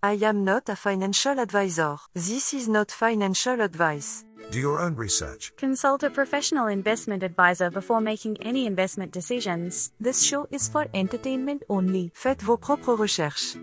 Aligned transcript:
I 0.00 0.12
am 0.22 0.44
not 0.44 0.68
a 0.68 0.76
financial 0.76 1.40
advisor. 1.40 1.96
This 2.14 2.54
is 2.54 2.68
not 2.68 2.92
financial 2.92 3.60
advice. 3.60 4.24
Do 4.52 4.60
your 4.60 4.78
own 4.78 4.94
research. 4.94 5.52
Consult 5.56 6.04
a 6.04 6.10
professional 6.10 6.68
investment 6.68 7.24
advisor 7.24 7.68
before 7.68 8.00
making 8.00 8.36
any 8.40 8.64
investment 8.66 9.10
decisions. 9.10 9.90
This 9.98 10.22
show 10.22 10.46
is 10.52 10.68
for 10.68 10.86
entertainment 10.94 11.64
only. 11.68 12.12
Faites 12.14 12.42
vos 12.42 12.58
propres 12.60 13.00
recherches. 13.00 13.58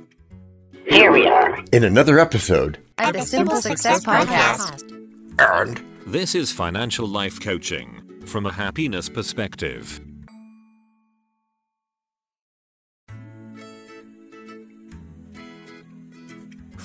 Here 0.90 1.10
we 1.10 1.26
are. 1.26 1.64
In 1.72 1.86
another 1.86 2.20
episode 2.20 2.80
of 2.98 3.14
the 3.14 3.22
Simple 3.22 3.62
Success 3.62 4.04
Podcast. 4.04 4.84
And 5.40 5.82
This 6.06 6.36
is 6.36 6.52
financial 6.52 7.08
life 7.08 7.40
coaching 7.40 8.04
from 8.26 8.46
a 8.46 8.52
happiness 8.52 9.08
perspective. 9.08 10.02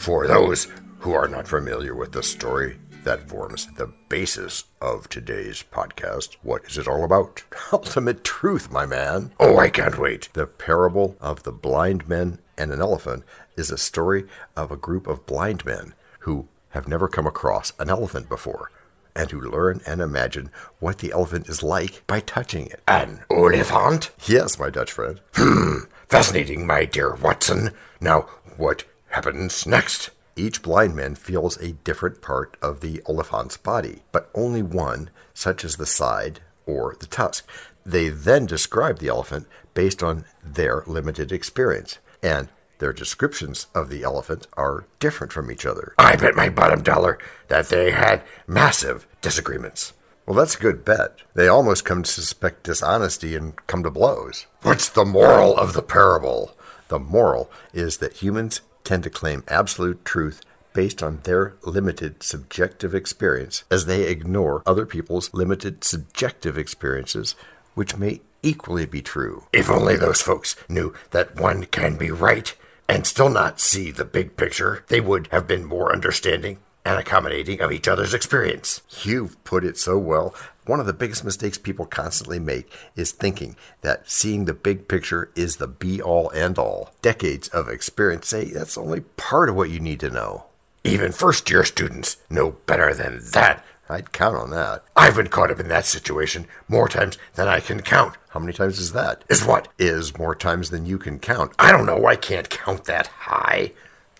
For 0.00 0.26
those 0.26 0.66
who 1.00 1.12
are 1.12 1.28
not 1.28 1.46
familiar 1.46 1.94
with 1.94 2.12
the 2.12 2.22
story 2.22 2.78
that 3.04 3.28
forms 3.28 3.66
the 3.76 3.92
basis 4.08 4.64
of 4.80 5.06
today's 5.10 5.62
podcast, 5.70 6.36
what 6.42 6.64
is 6.64 6.78
it 6.78 6.88
all 6.88 7.04
about? 7.04 7.42
Ultimate 7.72 8.24
truth, 8.24 8.72
my 8.72 8.86
man. 8.86 9.30
Oh, 9.38 9.58
I 9.58 9.68
can't 9.68 9.98
wait. 9.98 10.30
The 10.32 10.46
parable 10.46 11.18
of 11.20 11.42
the 11.42 11.52
blind 11.52 12.08
men 12.08 12.38
and 12.56 12.72
an 12.72 12.80
elephant 12.80 13.24
is 13.58 13.70
a 13.70 13.76
story 13.76 14.24
of 14.56 14.70
a 14.70 14.76
group 14.76 15.06
of 15.06 15.26
blind 15.26 15.66
men 15.66 15.92
who 16.20 16.48
have 16.70 16.88
never 16.88 17.06
come 17.06 17.26
across 17.26 17.74
an 17.78 17.90
elephant 17.90 18.26
before 18.30 18.70
and 19.14 19.30
who 19.30 19.40
learn 19.40 19.82
and 19.86 20.00
imagine 20.00 20.50
what 20.78 20.98
the 20.98 21.12
elephant 21.12 21.46
is 21.46 21.62
like 21.62 22.06
by 22.06 22.20
touching 22.20 22.66
it. 22.68 22.80
An 22.88 23.20
elephant? 23.30 24.12
Yes, 24.26 24.58
my 24.58 24.70
Dutch 24.70 24.92
friend. 24.92 25.20
Hmm, 25.34 25.80
fascinating, 26.08 26.66
my 26.66 26.86
dear 26.86 27.14
Watson. 27.16 27.72
Now, 28.00 28.22
what 28.56 28.84
happens 29.10 29.66
next? 29.66 30.10
Each 30.36 30.62
blind 30.62 30.94
man 30.96 31.14
feels 31.14 31.56
a 31.58 31.72
different 31.72 32.22
part 32.22 32.56
of 32.62 32.80
the 32.80 33.02
elephant's 33.08 33.56
body, 33.56 34.02
but 34.12 34.30
only 34.34 34.62
one, 34.62 35.10
such 35.34 35.64
as 35.64 35.76
the 35.76 35.86
side 35.86 36.40
or 36.66 36.96
the 36.98 37.06
tusk. 37.06 37.48
They 37.84 38.08
then 38.08 38.46
describe 38.46 38.98
the 38.98 39.08
elephant 39.08 39.46
based 39.74 40.02
on 40.02 40.24
their 40.42 40.84
limited 40.86 41.32
experience, 41.32 41.98
and 42.22 42.48
their 42.78 42.92
descriptions 42.92 43.66
of 43.74 43.90
the 43.90 44.02
elephant 44.02 44.46
are 44.54 44.86
different 44.98 45.32
from 45.32 45.50
each 45.50 45.66
other. 45.66 45.94
I 45.98 46.16
bet 46.16 46.34
my 46.34 46.48
bottom 46.48 46.82
dollar 46.82 47.18
that 47.48 47.68
they 47.68 47.90
had 47.90 48.22
massive 48.46 49.06
disagreements. 49.20 49.92
Well, 50.26 50.36
that's 50.36 50.54
a 50.54 50.60
good 50.60 50.84
bet. 50.84 51.18
They 51.34 51.48
almost 51.48 51.84
come 51.84 52.02
to 52.04 52.10
suspect 52.10 52.62
dishonesty 52.62 53.34
and 53.34 53.54
come 53.66 53.82
to 53.82 53.90
blows. 53.90 54.46
What's 54.62 54.88
the 54.88 55.04
moral 55.04 55.56
of 55.56 55.72
the 55.72 55.82
parable? 55.82 56.56
The 56.88 56.98
moral 56.98 57.50
is 57.72 57.98
that 57.98 58.22
humans 58.22 58.60
tend 58.84 59.02
to 59.04 59.10
claim 59.10 59.44
absolute 59.48 60.04
truth 60.04 60.40
based 60.72 61.02
on 61.02 61.20
their 61.24 61.54
limited 61.64 62.22
subjective 62.22 62.94
experience 62.94 63.64
as 63.70 63.86
they 63.86 64.04
ignore 64.04 64.62
other 64.66 64.86
people's 64.86 65.32
limited 65.34 65.82
subjective 65.84 66.56
experiences, 66.56 67.34
which 67.74 67.96
may 67.96 68.20
equally 68.42 68.86
be 68.86 69.02
true. 69.02 69.44
If 69.52 69.70
only 69.70 69.96
those 69.96 70.22
folks 70.22 70.56
knew 70.68 70.94
that 71.10 71.40
one 71.40 71.64
can 71.66 71.96
be 71.96 72.10
right 72.10 72.54
and 72.88 73.06
still 73.06 73.28
not 73.28 73.60
see 73.60 73.90
the 73.90 74.04
big 74.04 74.36
picture, 74.36 74.84
they 74.88 75.00
would 75.00 75.28
have 75.28 75.46
been 75.46 75.64
more 75.64 75.92
understanding 75.92 76.58
and 76.84 76.98
accommodating 76.98 77.60
of 77.60 77.72
each 77.72 77.86
other's 77.86 78.14
experience. 78.14 78.80
You've 79.02 79.42
put 79.44 79.64
it 79.64 79.76
so 79.76 79.98
well. 79.98 80.34
One 80.70 80.78
of 80.78 80.86
the 80.86 80.92
biggest 80.92 81.24
mistakes 81.24 81.58
people 81.58 81.84
constantly 81.84 82.38
make 82.38 82.72
is 82.94 83.10
thinking 83.10 83.56
that 83.80 84.08
seeing 84.08 84.44
the 84.44 84.54
big 84.54 84.86
picture 84.86 85.32
is 85.34 85.56
the 85.56 85.66
be 85.66 86.00
all 86.00 86.30
end 86.30 86.60
all. 86.60 86.94
Decades 87.02 87.48
of 87.48 87.68
experience 87.68 88.28
say 88.28 88.44
that's 88.44 88.78
only 88.78 89.00
part 89.00 89.48
of 89.48 89.56
what 89.56 89.70
you 89.70 89.80
need 89.80 89.98
to 89.98 90.10
know. 90.10 90.44
Even 90.84 91.10
first 91.10 91.50
year 91.50 91.64
students 91.64 92.18
know 92.30 92.52
better 92.66 92.94
than 92.94 93.20
that. 93.32 93.64
I'd 93.88 94.12
count 94.12 94.36
on 94.36 94.50
that. 94.50 94.84
I've 94.94 95.16
been 95.16 95.26
caught 95.26 95.50
up 95.50 95.58
in 95.58 95.66
that 95.66 95.86
situation 95.86 96.46
more 96.68 96.88
times 96.88 97.18
than 97.34 97.48
I 97.48 97.58
can 97.58 97.82
count. 97.82 98.14
How 98.28 98.38
many 98.38 98.52
times 98.52 98.78
is 98.78 98.92
that? 98.92 99.24
Is 99.28 99.44
what? 99.44 99.66
Is 99.76 100.16
more 100.18 100.36
times 100.36 100.70
than 100.70 100.86
you 100.86 100.98
can 100.98 101.18
count. 101.18 101.50
I 101.58 101.72
don't 101.72 101.84
know. 101.84 102.06
I 102.06 102.14
can't 102.14 102.48
count 102.48 102.84
that 102.84 103.08
high. 103.08 103.72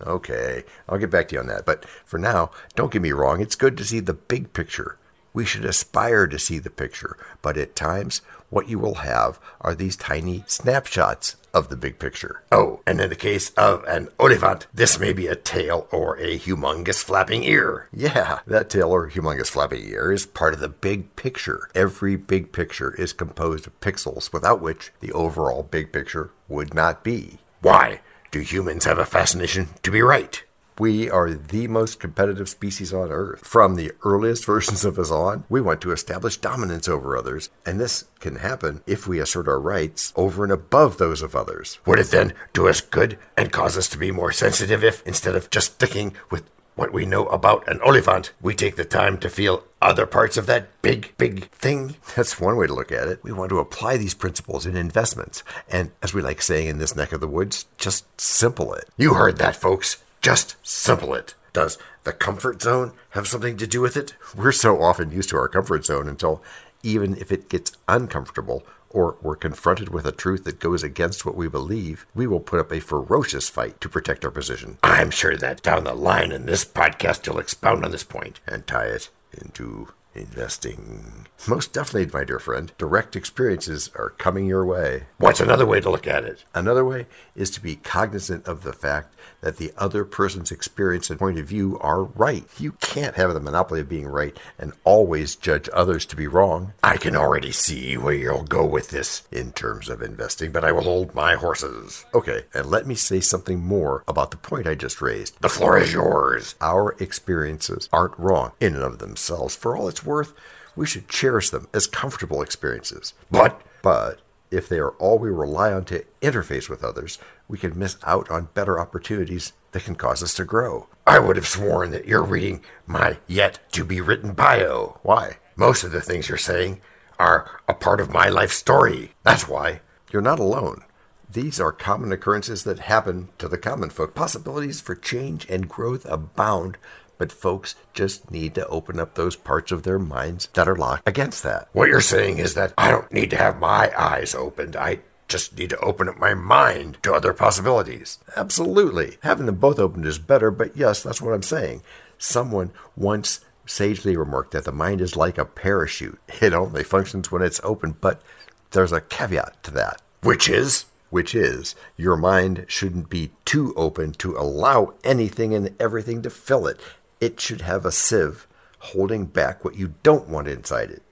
Okay, 0.04 0.64
I'll 0.88 0.98
get 0.98 1.10
back 1.10 1.28
to 1.28 1.36
you 1.36 1.41
on 1.41 1.46
that. 1.46 1.64
But 1.64 1.84
for 2.04 2.19
now, 2.19 2.50
don't 2.75 2.91
get 2.91 3.02
me 3.02 3.12
wrong, 3.12 3.41
it's 3.41 3.54
good 3.54 3.76
to 3.76 3.84
see 3.84 4.00
the 4.00 4.14
big 4.14 4.52
picture. 4.52 4.96
We 5.32 5.44
should 5.44 5.64
aspire 5.64 6.26
to 6.26 6.38
see 6.38 6.58
the 6.58 6.70
picture, 6.70 7.16
but 7.42 7.56
at 7.56 7.76
times, 7.76 8.22
what 8.48 8.68
you 8.68 8.78
will 8.78 8.96
have 8.96 9.38
are 9.60 9.74
these 9.74 9.96
tiny 9.96 10.44
snapshots 10.46 11.36
of 11.54 11.68
the 11.68 11.76
big 11.76 11.98
picture. 11.98 12.42
Oh, 12.50 12.80
and 12.86 13.00
in 13.00 13.08
the 13.08 13.16
case 13.16 13.50
of 13.50 13.84
an 13.84 14.08
olifant, 14.19 14.66
this 14.72 14.98
may 14.98 15.12
be 15.12 15.26
a 15.26 15.36
tail 15.36 15.88
or 15.90 16.16
a 16.19 16.38
humongous 16.38 17.02
flapping 17.02 17.44
ear. 17.44 17.88
Yeah, 17.92 18.40
that 18.46 18.70
tail 18.70 18.90
or 18.90 19.08
humongous 19.08 19.48
flapping 19.48 19.84
ear 19.88 20.12
is 20.12 20.26
part 20.26 20.54
of 20.54 20.60
the 20.60 20.69
big 20.69 21.14
picture. 21.16 21.69
Every 21.74 22.16
big 22.16 22.52
picture 22.52 22.94
is 22.94 23.12
composed 23.12 23.66
of 23.66 23.80
pixels, 23.80 24.32
without 24.32 24.60
which 24.60 24.92
the 25.00 25.12
overall 25.12 25.62
big 25.62 25.92
picture 25.92 26.30
would 26.48 26.74
not 26.74 27.04
be. 27.04 27.38
Why? 27.62 28.00
Do 28.30 28.40
humans 28.40 28.84
have 28.84 28.98
a 28.98 29.04
fascination 29.04 29.69
to 29.82 29.90
be 29.90 30.02
right? 30.02 30.42
We 30.80 31.10
are 31.10 31.34
the 31.34 31.68
most 31.68 32.00
competitive 32.00 32.48
species 32.48 32.94
on 32.94 33.12
Earth. 33.12 33.46
From 33.46 33.74
the 33.74 33.92
earliest 34.02 34.46
versions 34.46 34.82
of 34.82 34.98
us 34.98 35.10
on, 35.10 35.44
we 35.50 35.60
want 35.60 35.82
to 35.82 35.92
establish 35.92 36.38
dominance 36.38 36.88
over 36.88 37.18
others, 37.18 37.50
and 37.66 37.78
this 37.78 38.06
can 38.18 38.36
happen 38.36 38.80
if 38.86 39.06
we 39.06 39.20
assert 39.20 39.46
our 39.46 39.60
rights 39.60 40.10
over 40.16 40.42
and 40.42 40.50
above 40.50 40.96
those 40.96 41.20
of 41.20 41.36
others. 41.36 41.80
Would 41.84 41.98
it 41.98 42.06
then 42.06 42.32
do 42.54 42.66
us 42.66 42.80
good 42.80 43.19
and 43.36 43.52
cause 43.52 43.76
us 43.76 43.88
to 43.88 43.98
be 43.98 44.10
more 44.10 44.32
sensitive 44.32 44.82
if, 44.82 45.06
instead 45.06 45.36
of 45.36 45.50
just 45.50 45.74
sticking 45.74 46.14
with 46.30 46.44
what 46.76 46.94
we 46.94 47.04
know 47.04 47.26
about 47.26 47.69
an 47.69 47.80
olifant, 47.80 48.30
we 48.40 48.54
take 48.54 48.76
the 48.76 48.86
time 48.86 49.19
to 49.19 49.28
feel 49.28 49.64
other 49.82 50.06
parts 50.06 50.38
of 50.38 50.46
that 50.46 50.80
big, 50.80 51.12
big 51.19 51.50
thing. 51.50 51.96
That's 52.16 52.40
one 52.40 52.56
way 52.56 52.66
to 52.66 52.74
look 52.74 52.90
at 52.90 53.06
it. 53.06 53.22
We 53.22 53.32
want 53.32 53.50
to 53.50 53.58
apply 53.58 53.98
these 53.98 54.14
principles 54.14 54.64
in 54.64 54.78
investments. 54.78 55.42
And 55.69 55.90
as 56.02 56.14
we 56.14 56.22
like 56.22 56.40
saying 56.40 56.69
in 56.69 56.78
this 56.78 56.96
neck 56.96 57.12
of 57.12 57.20
the 57.20 57.28
woods, 57.28 57.66
just 57.76 58.06
simple 58.19 58.72
it. 58.72 58.88
You 58.96 59.12
heard 59.12 59.36
that, 59.36 59.56
folks. 59.56 60.02
Just 60.20 60.56
simple 60.62 61.14
it. 61.14 61.34
Does 61.53 61.78
the 62.04 62.12
comfort 62.12 62.62
zone 62.62 62.92
have 63.10 63.26
something 63.26 63.56
to 63.56 63.66
do 63.66 63.81
with 63.81 63.97
it? 63.97 64.14
We're 64.36 64.53
so 64.53 64.82
often 64.82 65.10
used 65.10 65.31
to 65.31 65.36
our 65.36 65.48
comfort 65.48 65.84
zone 65.84 66.08
until 66.08 66.42
even 66.82 67.16
if 67.16 67.32
it 67.32 67.48
gets 67.48 67.72
uncomfortable 67.88 68.64
or 68.91 69.16
we're 69.22 69.36
confronted 69.36 69.88
with 69.88 70.04
a 70.04 70.12
truth 70.12 70.44
that 70.44 70.58
goes 70.60 70.82
against 70.82 71.25
what 71.25 71.36
we 71.36 71.48
believe, 71.48 72.06
we 72.14 72.26
will 72.26 72.41
put 72.41 72.60
up 72.60 72.72
a 72.72 72.81
ferocious 72.81 73.48
fight 73.48 73.81
to 73.81 73.88
protect 73.88 74.25
our 74.25 74.31
position. 74.31 74.78
I'm 74.82 75.10
sure 75.10 75.36
that 75.36 75.62
down 75.62 75.84
the 75.84 75.94
line 75.94 76.32
in 76.32 76.47
this 76.47 76.64
podcast 76.64 77.26
you'll 77.26 77.38
expound 77.38 77.84
on 77.84 77.91
this 77.91 78.04
point 78.04 78.41
and 78.47 78.66
tie 78.66 78.87
it 78.87 79.08
into 79.32 79.88
investing. 80.15 81.26
Most 81.48 81.72
definitely, 81.72 82.10
my 82.12 82.25
dear 82.25 82.38
friend. 82.38 82.72
Direct 82.78 83.16
experiences 83.16 83.91
are 83.94 84.10
coming 84.10 84.47
your 84.47 84.65
way. 84.65 85.04
What's 85.19 85.41
another 85.41 85.66
way 85.66 85.81
to 85.81 85.91
look 85.91 86.06
at 86.06 86.25
it? 86.25 86.44
Another 86.54 86.84
way 86.84 87.06
is 87.34 87.50
to 87.53 87.62
be 87.62 87.76
cognizant 87.76 88.47
of 88.47 88.62
the 88.62 88.72
fact 88.72 89.15
that 89.41 89.56
the 89.56 89.72
other 89.76 90.04
person's 90.04 90.50
experience 90.50 91.09
and 91.09 91.19
point 91.19 91.38
of 91.38 91.47
view 91.47 91.78
are 91.81 92.03
right. 92.03 92.44
You 92.59 92.72
can't 92.72 93.16
have 93.16 93.32
the 93.32 93.41
monopoly 93.41 93.81
of 93.81 93.88
being 93.88 94.06
right 94.06 94.37
and 94.59 94.72
always 94.84 95.37
judge 95.37 95.69
others 95.72 96.04
to 96.06 96.16
be 96.16 96.26
wrong. 96.26 96.75
I 96.82 96.97
can 96.97 97.16
already 97.16 97.53
see 97.53 97.97
where 97.97 98.15
you'll 98.15 98.43
go 98.43 98.66
with 98.66 98.91
this 98.91 99.22
in 99.31 99.53
terms 99.53 99.88
of 99.88 100.03
investing, 100.03 100.53
but 100.53 100.65
I 100.65 100.72
will 100.72 100.82
hold 100.82 101.15
my 101.15 101.34
horses. 101.34 102.04
Okay, 102.12 102.44
and 102.53 102.66
let 102.66 102.87
me 102.87 102.94
say 102.94 103.20
something 103.20 103.60
more 103.60 104.04
about 104.06 104.31
the 104.31 104.37
point 104.37 104.66
I 104.66 104.75
just 104.75 105.00
raised. 105.00 105.41
The 105.41 105.49
floor 105.49 105.78
is 105.78 105.93
yours. 105.93 106.54
Our 106.60 106.97
experiences 106.99 107.88
aren't 107.93 108.19
wrong 108.19 108.53
in 108.60 108.75
and 108.75 108.84
of 108.84 108.99
themselves. 108.99 109.56
For 109.56 109.76
all 109.76 109.88
it's 109.88 110.00
worth, 110.05 110.33
we 110.77 110.87
should 110.87 111.09
cherish 111.09 111.50
them 111.50 111.69
as 111.75 111.87
comfortable 111.87 112.43
experiences. 112.43 113.15
But, 113.31 113.61
but, 113.83 114.21
if 114.50 114.69
they 114.69 114.78
are 114.78 114.91
all 114.93 115.19
we 115.19 115.31
rely 115.31 115.72
on 115.72 115.84
to 115.87 116.05
interface 116.22 116.69
with 116.69 116.83
others, 116.83 117.19
we 117.49 117.59
can 117.59 117.78
miss 117.78 117.97
out 118.05 118.31
on 118.31 118.49
better 118.55 118.81
opportunities 118.81 119.53
that 119.72 119.84
can 119.84 119.94
cause 119.94 120.22
us 120.22 120.34
to 120.34 120.44
grow. 120.44 120.88
I 121.06 121.19
would 121.19 121.37
have 121.37 121.47
sworn 121.47 121.91
that 121.91 122.06
you're 122.06 122.23
reading 122.23 122.62
my 122.87 123.19
yet 123.26 123.61
to 123.73 123.85
be 123.85 124.00
written 124.00 124.32
bio. 124.32 124.99
Why? 125.02 125.38
Most 125.56 125.85
of 125.85 125.93
the 125.93 126.00
things 126.00 126.29
you're 126.29 126.38
saying 126.38 126.81
are 127.19 127.61
a 127.69 127.75
part 127.75 128.00
of 128.00 128.12
my 128.12 128.29
life 128.29 128.53
story. 128.53 129.12
That's 129.23 129.49
why. 129.49 129.81
You're 130.12 130.23
not 130.23 130.41
alone. 130.41 130.85
These 131.32 131.61
are 131.61 131.70
common 131.70 132.11
occurrences 132.11 132.64
that 132.64 132.81
happen 132.81 133.29
to 133.38 133.46
the 133.46 133.58
common 133.58 133.91
folk. 133.91 134.14
Possibilities 134.14 134.81
for 134.81 134.96
change 134.96 135.46
and 135.49 135.69
growth 135.69 136.05
abound, 136.06 136.76
but 137.20 137.31
folks 137.31 137.75
just 137.93 138.31
need 138.31 138.55
to 138.55 138.67
open 138.69 138.99
up 138.99 139.14
those 139.14 139.37
parts 139.37 139.70
of 139.70 139.82
their 139.82 139.99
minds 139.99 140.49
that 140.55 140.67
are 140.67 140.75
locked 140.75 141.06
against 141.06 141.43
that. 141.43 141.69
What 141.75 141.90
you're 141.90 142.00
saying 142.00 142.38
is 142.38 142.55
that 142.55 142.72
I 142.78 142.90
don't 142.90 143.12
need 143.12 143.28
to 143.28 143.37
have 143.37 143.61
my 143.61 143.93
eyes 143.94 144.34
opened. 144.34 144.75
I 144.75 145.00
just 145.28 145.58
need 145.58 145.69
to 145.69 145.78
open 145.81 146.08
up 146.08 146.19
my 146.19 146.32
mind 146.32 146.96
to 147.02 147.12
other 147.12 147.34
possibilities. 147.34 148.20
Absolutely. 148.38 149.19
Having 149.22 149.46
them 149.46 149.56
both 149.56 149.78
opened 149.78 150.06
is 150.06 150.19
better, 150.19 150.50
but 150.50 150.75
yes, 150.75 151.02
that's 151.02 151.20
what 151.20 151.34
I'm 151.34 151.43
saying. 151.43 151.82
Someone 152.17 152.70
once 152.96 153.40
sagely 153.67 154.17
remarked 154.17 154.52
that 154.52 154.64
the 154.64 154.72
mind 154.72 155.02
is 155.02 155.14
like 155.14 155.37
a 155.37 155.44
parachute. 155.44 156.19
It 156.40 156.55
only 156.55 156.82
functions 156.82 157.31
when 157.31 157.43
it's 157.43 157.61
open, 157.62 157.96
but 158.00 158.22
there's 158.70 158.93
a 158.93 159.02
caveat 159.02 159.62
to 159.64 159.70
that. 159.72 160.00
Which 160.22 160.49
is? 160.49 160.87
which 161.11 161.34
is 161.34 161.75
your 161.96 162.17
mind 162.17 162.64
shouldn't 162.69 163.11
be 163.11 163.32
too 163.44 163.75
open 163.76 164.12
to 164.12 164.37
allow 164.37 164.94
anything 165.05 165.55
and 165.55 165.75
everything 165.78 166.22
to 166.22 166.31
fill 166.31 166.67
it. 166.67 166.81
It 167.20 167.38
should 167.40 167.61
have 167.61 167.84
a 167.84 167.93
sieve 167.93 168.46
holding 168.78 169.26
back 169.26 169.64
what 169.64 169.76
you 169.76 169.94
don't 170.02 170.28
want 170.28 170.49
inside 170.49 170.90
it. 170.90 171.02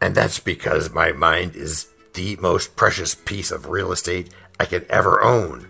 And 0.00 0.14
that's 0.14 0.38
because 0.38 0.92
my 0.92 1.12
mind 1.12 1.56
is 1.56 1.88
the 2.14 2.36
most 2.36 2.76
precious 2.76 3.14
piece 3.14 3.50
of 3.50 3.68
real 3.68 3.92
estate 3.92 4.32
I 4.60 4.64
can 4.64 4.86
ever 4.88 5.22
own. 5.22 5.68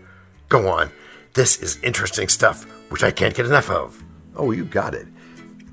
Go 0.48 0.68
on. 0.68 0.90
This 1.34 1.60
is 1.60 1.82
interesting 1.82 2.28
stuff, 2.28 2.64
which 2.90 3.02
I 3.02 3.10
can't 3.10 3.34
get 3.34 3.46
enough 3.46 3.70
of. 3.70 4.02
Oh, 4.36 4.50
you 4.50 4.64
got 4.64 4.94
it. 4.94 5.06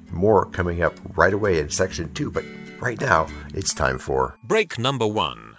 More 0.10 0.46
coming 0.46 0.82
up 0.82 0.94
right 1.16 1.34
away 1.34 1.60
in 1.60 1.70
section 1.70 2.14
two, 2.14 2.32
but 2.32 2.46
right 2.80 3.00
now 3.00 3.28
it's 3.54 3.74
time 3.74 4.00
for 4.00 4.38
Break 4.44 4.80
number 4.80 5.08
one. 5.08 5.53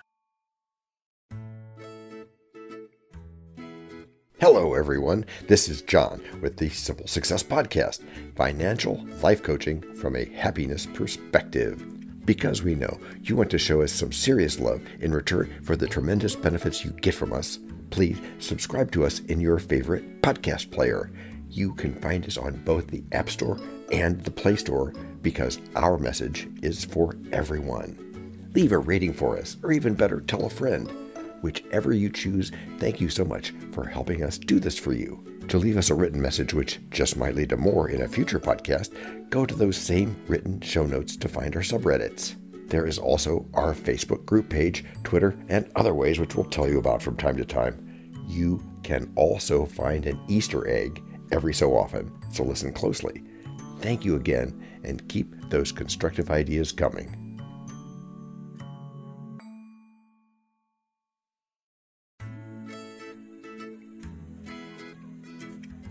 Hello, 4.40 4.74
everyone. 4.74 5.24
This 5.46 5.68
is 5.68 5.82
John 5.82 6.20
with 6.42 6.56
the 6.56 6.68
Simple 6.68 7.06
Success 7.06 7.44
Podcast 7.44 8.00
financial 8.34 9.06
life 9.22 9.44
coaching 9.44 9.80
from 9.94 10.16
a 10.16 10.24
happiness 10.24 10.86
perspective. 10.86 12.26
Because 12.26 12.60
we 12.60 12.74
know 12.74 12.98
you 13.22 13.36
want 13.36 13.48
to 13.52 13.58
show 13.58 13.80
us 13.82 13.92
some 13.92 14.10
serious 14.10 14.58
love 14.58 14.82
in 14.98 15.14
return 15.14 15.54
for 15.62 15.76
the 15.76 15.86
tremendous 15.86 16.34
benefits 16.34 16.84
you 16.84 16.90
get 16.90 17.14
from 17.14 17.32
us, 17.32 17.60
please 17.90 18.18
subscribe 18.40 18.90
to 18.90 19.06
us 19.06 19.20
in 19.20 19.40
your 19.40 19.60
favorite 19.60 20.20
podcast 20.20 20.72
player. 20.72 21.12
You 21.48 21.72
can 21.74 21.94
find 21.94 22.26
us 22.26 22.36
on 22.36 22.60
both 22.64 22.88
the 22.88 23.04
App 23.12 23.30
Store 23.30 23.60
and 23.92 24.20
the 24.24 24.32
Play 24.32 24.56
Store 24.56 24.92
because 25.22 25.60
our 25.76 25.96
message 25.96 26.48
is 26.60 26.84
for 26.84 27.16
everyone. 27.30 28.50
Leave 28.52 28.72
a 28.72 28.78
rating 28.78 29.12
for 29.12 29.38
us, 29.38 29.58
or 29.62 29.70
even 29.70 29.94
better, 29.94 30.20
tell 30.22 30.44
a 30.44 30.50
friend. 30.50 30.90
Whichever 31.44 31.92
you 31.92 32.08
choose, 32.08 32.50
thank 32.78 33.02
you 33.02 33.10
so 33.10 33.22
much 33.22 33.50
for 33.70 33.84
helping 33.84 34.24
us 34.24 34.38
do 34.38 34.58
this 34.58 34.78
for 34.78 34.94
you. 34.94 35.22
To 35.48 35.58
leave 35.58 35.76
us 35.76 35.90
a 35.90 35.94
written 35.94 36.18
message, 36.18 36.54
which 36.54 36.80
just 36.88 37.18
might 37.18 37.34
lead 37.34 37.50
to 37.50 37.58
more 37.58 37.90
in 37.90 38.00
a 38.00 38.08
future 38.08 38.40
podcast, 38.40 39.28
go 39.28 39.44
to 39.44 39.54
those 39.54 39.76
same 39.76 40.16
written 40.26 40.58
show 40.62 40.86
notes 40.86 41.18
to 41.18 41.28
find 41.28 41.54
our 41.54 41.60
subreddits. 41.60 42.36
There 42.70 42.86
is 42.86 42.98
also 42.98 43.46
our 43.52 43.74
Facebook 43.74 44.24
group 44.24 44.48
page, 44.48 44.86
Twitter, 45.02 45.36
and 45.50 45.70
other 45.76 45.92
ways 45.92 46.18
which 46.18 46.34
we'll 46.34 46.46
tell 46.46 46.66
you 46.66 46.78
about 46.78 47.02
from 47.02 47.14
time 47.14 47.36
to 47.36 47.44
time. 47.44 48.10
You 48.26 48.64
can 48.82 49.12
also 49.14 49.66
find 49.66 50.06
an 50.06 50.18
Easter 50.28 50.66
egg 50.66 51.02
every 51.30 51.52
so 51.52 51.76
often, 51.76 52.10
so 52.32 52.42
listen 52.42 52.72
closely. 52.72 53.22
Thank 53.80 54.02
you 54.02 54.16
again, 54.16 54.66
and 54.82 55.06
keep 55.10 55.50
those 55.50 55.72
constructive 55.72 56.30
ideas 56.30 56.72
coming. 56.72 57.23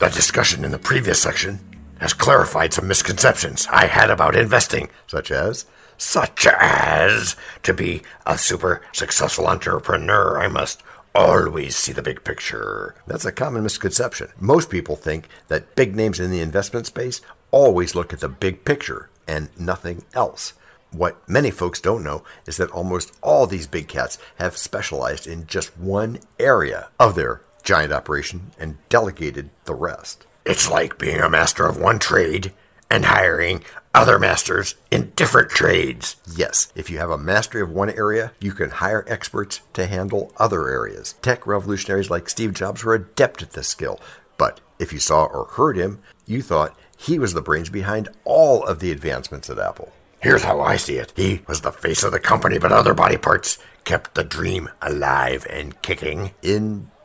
The 0.03 0.09
discussion 0.09 0.65
in 0.65 0.71
the 0.71 0.79
previous 0.79 1.21
section 1.21 1.61
has 2.01 2.11
clarified 2.11 2.73
some 2.73 2.89
misconceptions 2.89 3.69
I 3.71 3.85
had 3.85 4.09
about 4.09 4.35
investing, 4.35 4.89
such 5.07 5.31
as 5.31 5.65
such 5.97 6.45
as 6.45 7.37
to 7.63 7.73
be 7.73 8.01
a 8.25 8.37
super 8.37 8.81
successful 8.91 9.47
entrepreneur, 9.47 10.37
I 10.41 10.49
must 10.49 10.83
always 11.15 11.77
see 11.77 11.93
the 11.93 12.01
big 12.01 12.25
picture. 12.25 12.95
That's 13.07 13.23
a 13.23 13.31
common 13.31 13.63
misconception. 13.63 14.27
Most 14.37 14.69
people 14.69 14.97
think 14.97 15.29
that 15.47 15.73
big 15.73 15.95
names 15.95 16.19
in 16.19 16.31
the 16.31 16.41
investment 16.41 16.85
space 16.85 17.21
always 17.51 17.95
look 17.95 18.11
at 18.11 18.19
the 18.19 18.27
big 18.27 18.65
picture 18.65 19.09
and 19.25 19.57
nothing 19.57 20.03
else. 20.13 20.51
What 20.91 21.27
many 21.29 21.49
folks 21.49 21.79
don't 21.79 22.03
know 22.03 22.25
is 22.45 22.57
that 22.57 22.71
almost 22.71 23.17
all 23.21 23.47
these 23.47 23.67
big 23.67 23.87
cats 23.87 24.17
have 24.35 24.57
specialized 24.57 25.25
in 25.27 25.47
just 25.47 25.77
one 25.77 26.19
area 26.37 26.89
of 26.99 27.15
their 27.15 27.41
giant 27.63 27.91
operation 27.91 28.51
and 28.59 28.77
delegated 28.89 29.49
the 29.65 29.73
rest. 29.73 30.25
It's 30.45 30.69
like 30.69 30.97
being 30.97 31.19
a 31.19 31.29
master 31.29 31.65
of 31.65 31.77
one 31.77 31.99
trade 31.99 32.53
and 32.89 33.05
hiring 33.05 33.63
other 33.95 34.19
masters 34.19 34.75
in 34.91 35.11
different 35.15 35.49
trades. 35.49 36.15
Yes, 36.35 36.71
if 36.75 36.89
you 36.89 36.97
have 36.97 37.09
a 37.09 37.17
mastery 37.17 37.61
of 37.61 37.71
one 37.71 37.89
area, 37.89 38.33
you 38.39 38.51
can 38.51 38.69
hire 38.69 39.05
experts 39.07 39.61
to 39.73 39.87
handle 39.87 40.33
other 40.37 40.67
areas. 40.69 41.13
Tech 41.21 41.47
revolutionaries 41.47 42.09
like 42.09 42.29
Steve 42.29 42.53
Jobs 42.53 42.83
were 42.83 42.95
adept 42.95 43.41
at 43.41 43.51
this 43.51 43.67
skill, 43.67 43.99
but 44.37 44.59
if 44.79 44.91
you 44.91 44.99
saw 44.99 45.25
or 45.25 45.45
heard 45.45 45.77
him, 45.77 45.99
you 46.25 46.41
thought 46.41 46.77
he 46.97 47.19
was 47.19 47.33
the 47.33 47.41
brains 47.41 47.69
behind 47.69 48.09
all 48.25 48.63
of 48.63 48.79
the 48.79 48.91
advancements 48.91 49.49
at 49.49 49.59
Apple. 49.59 49.91
Here's 50.21 50.43
how 50.43 50.61
I 50.61 50.77
see 50.77 50.95
it. 50.95 51.11
He 51.15 51.41
was 51.47 51.61
the 51.61 51.71
face 51.71 52.03
of 52.03 52.11
the 52.11 52.19
company, 52.19 52.57
but 52.57 52.71
other 52.71 52.93
body 52.93 53.17
parts 53.17 53.57
kept 53.83 54.15
the 54.15 54.23
dream 54.23 54.69
alive 54.81 55.45
and 55.49 55.81
kicking. 55.81 56.31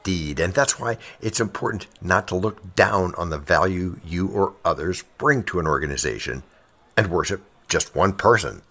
And 0.09 0.55
that's 0.55 0.81
why 0.81 0.97
it's 1.21 1.39
important 1.39 1.87
not 2.01 2.27
to 2.29 2.35
look 2.35 2.75
down 2.75 3.15
on 3.17 3.29
the 3.29 3.37
value 3.37 4.01
you 4.03 4.29
or 4.29 4.55
others 4.65 5.05
bring 5.19 5.43
to 5.45 5.61
an 5.61 5.67
organization 5.67 6.43
and 6.97 7.11
worship 7.11 7.43
just 7.69 7.95
one 7.95 8.15
person. 8.15 8.63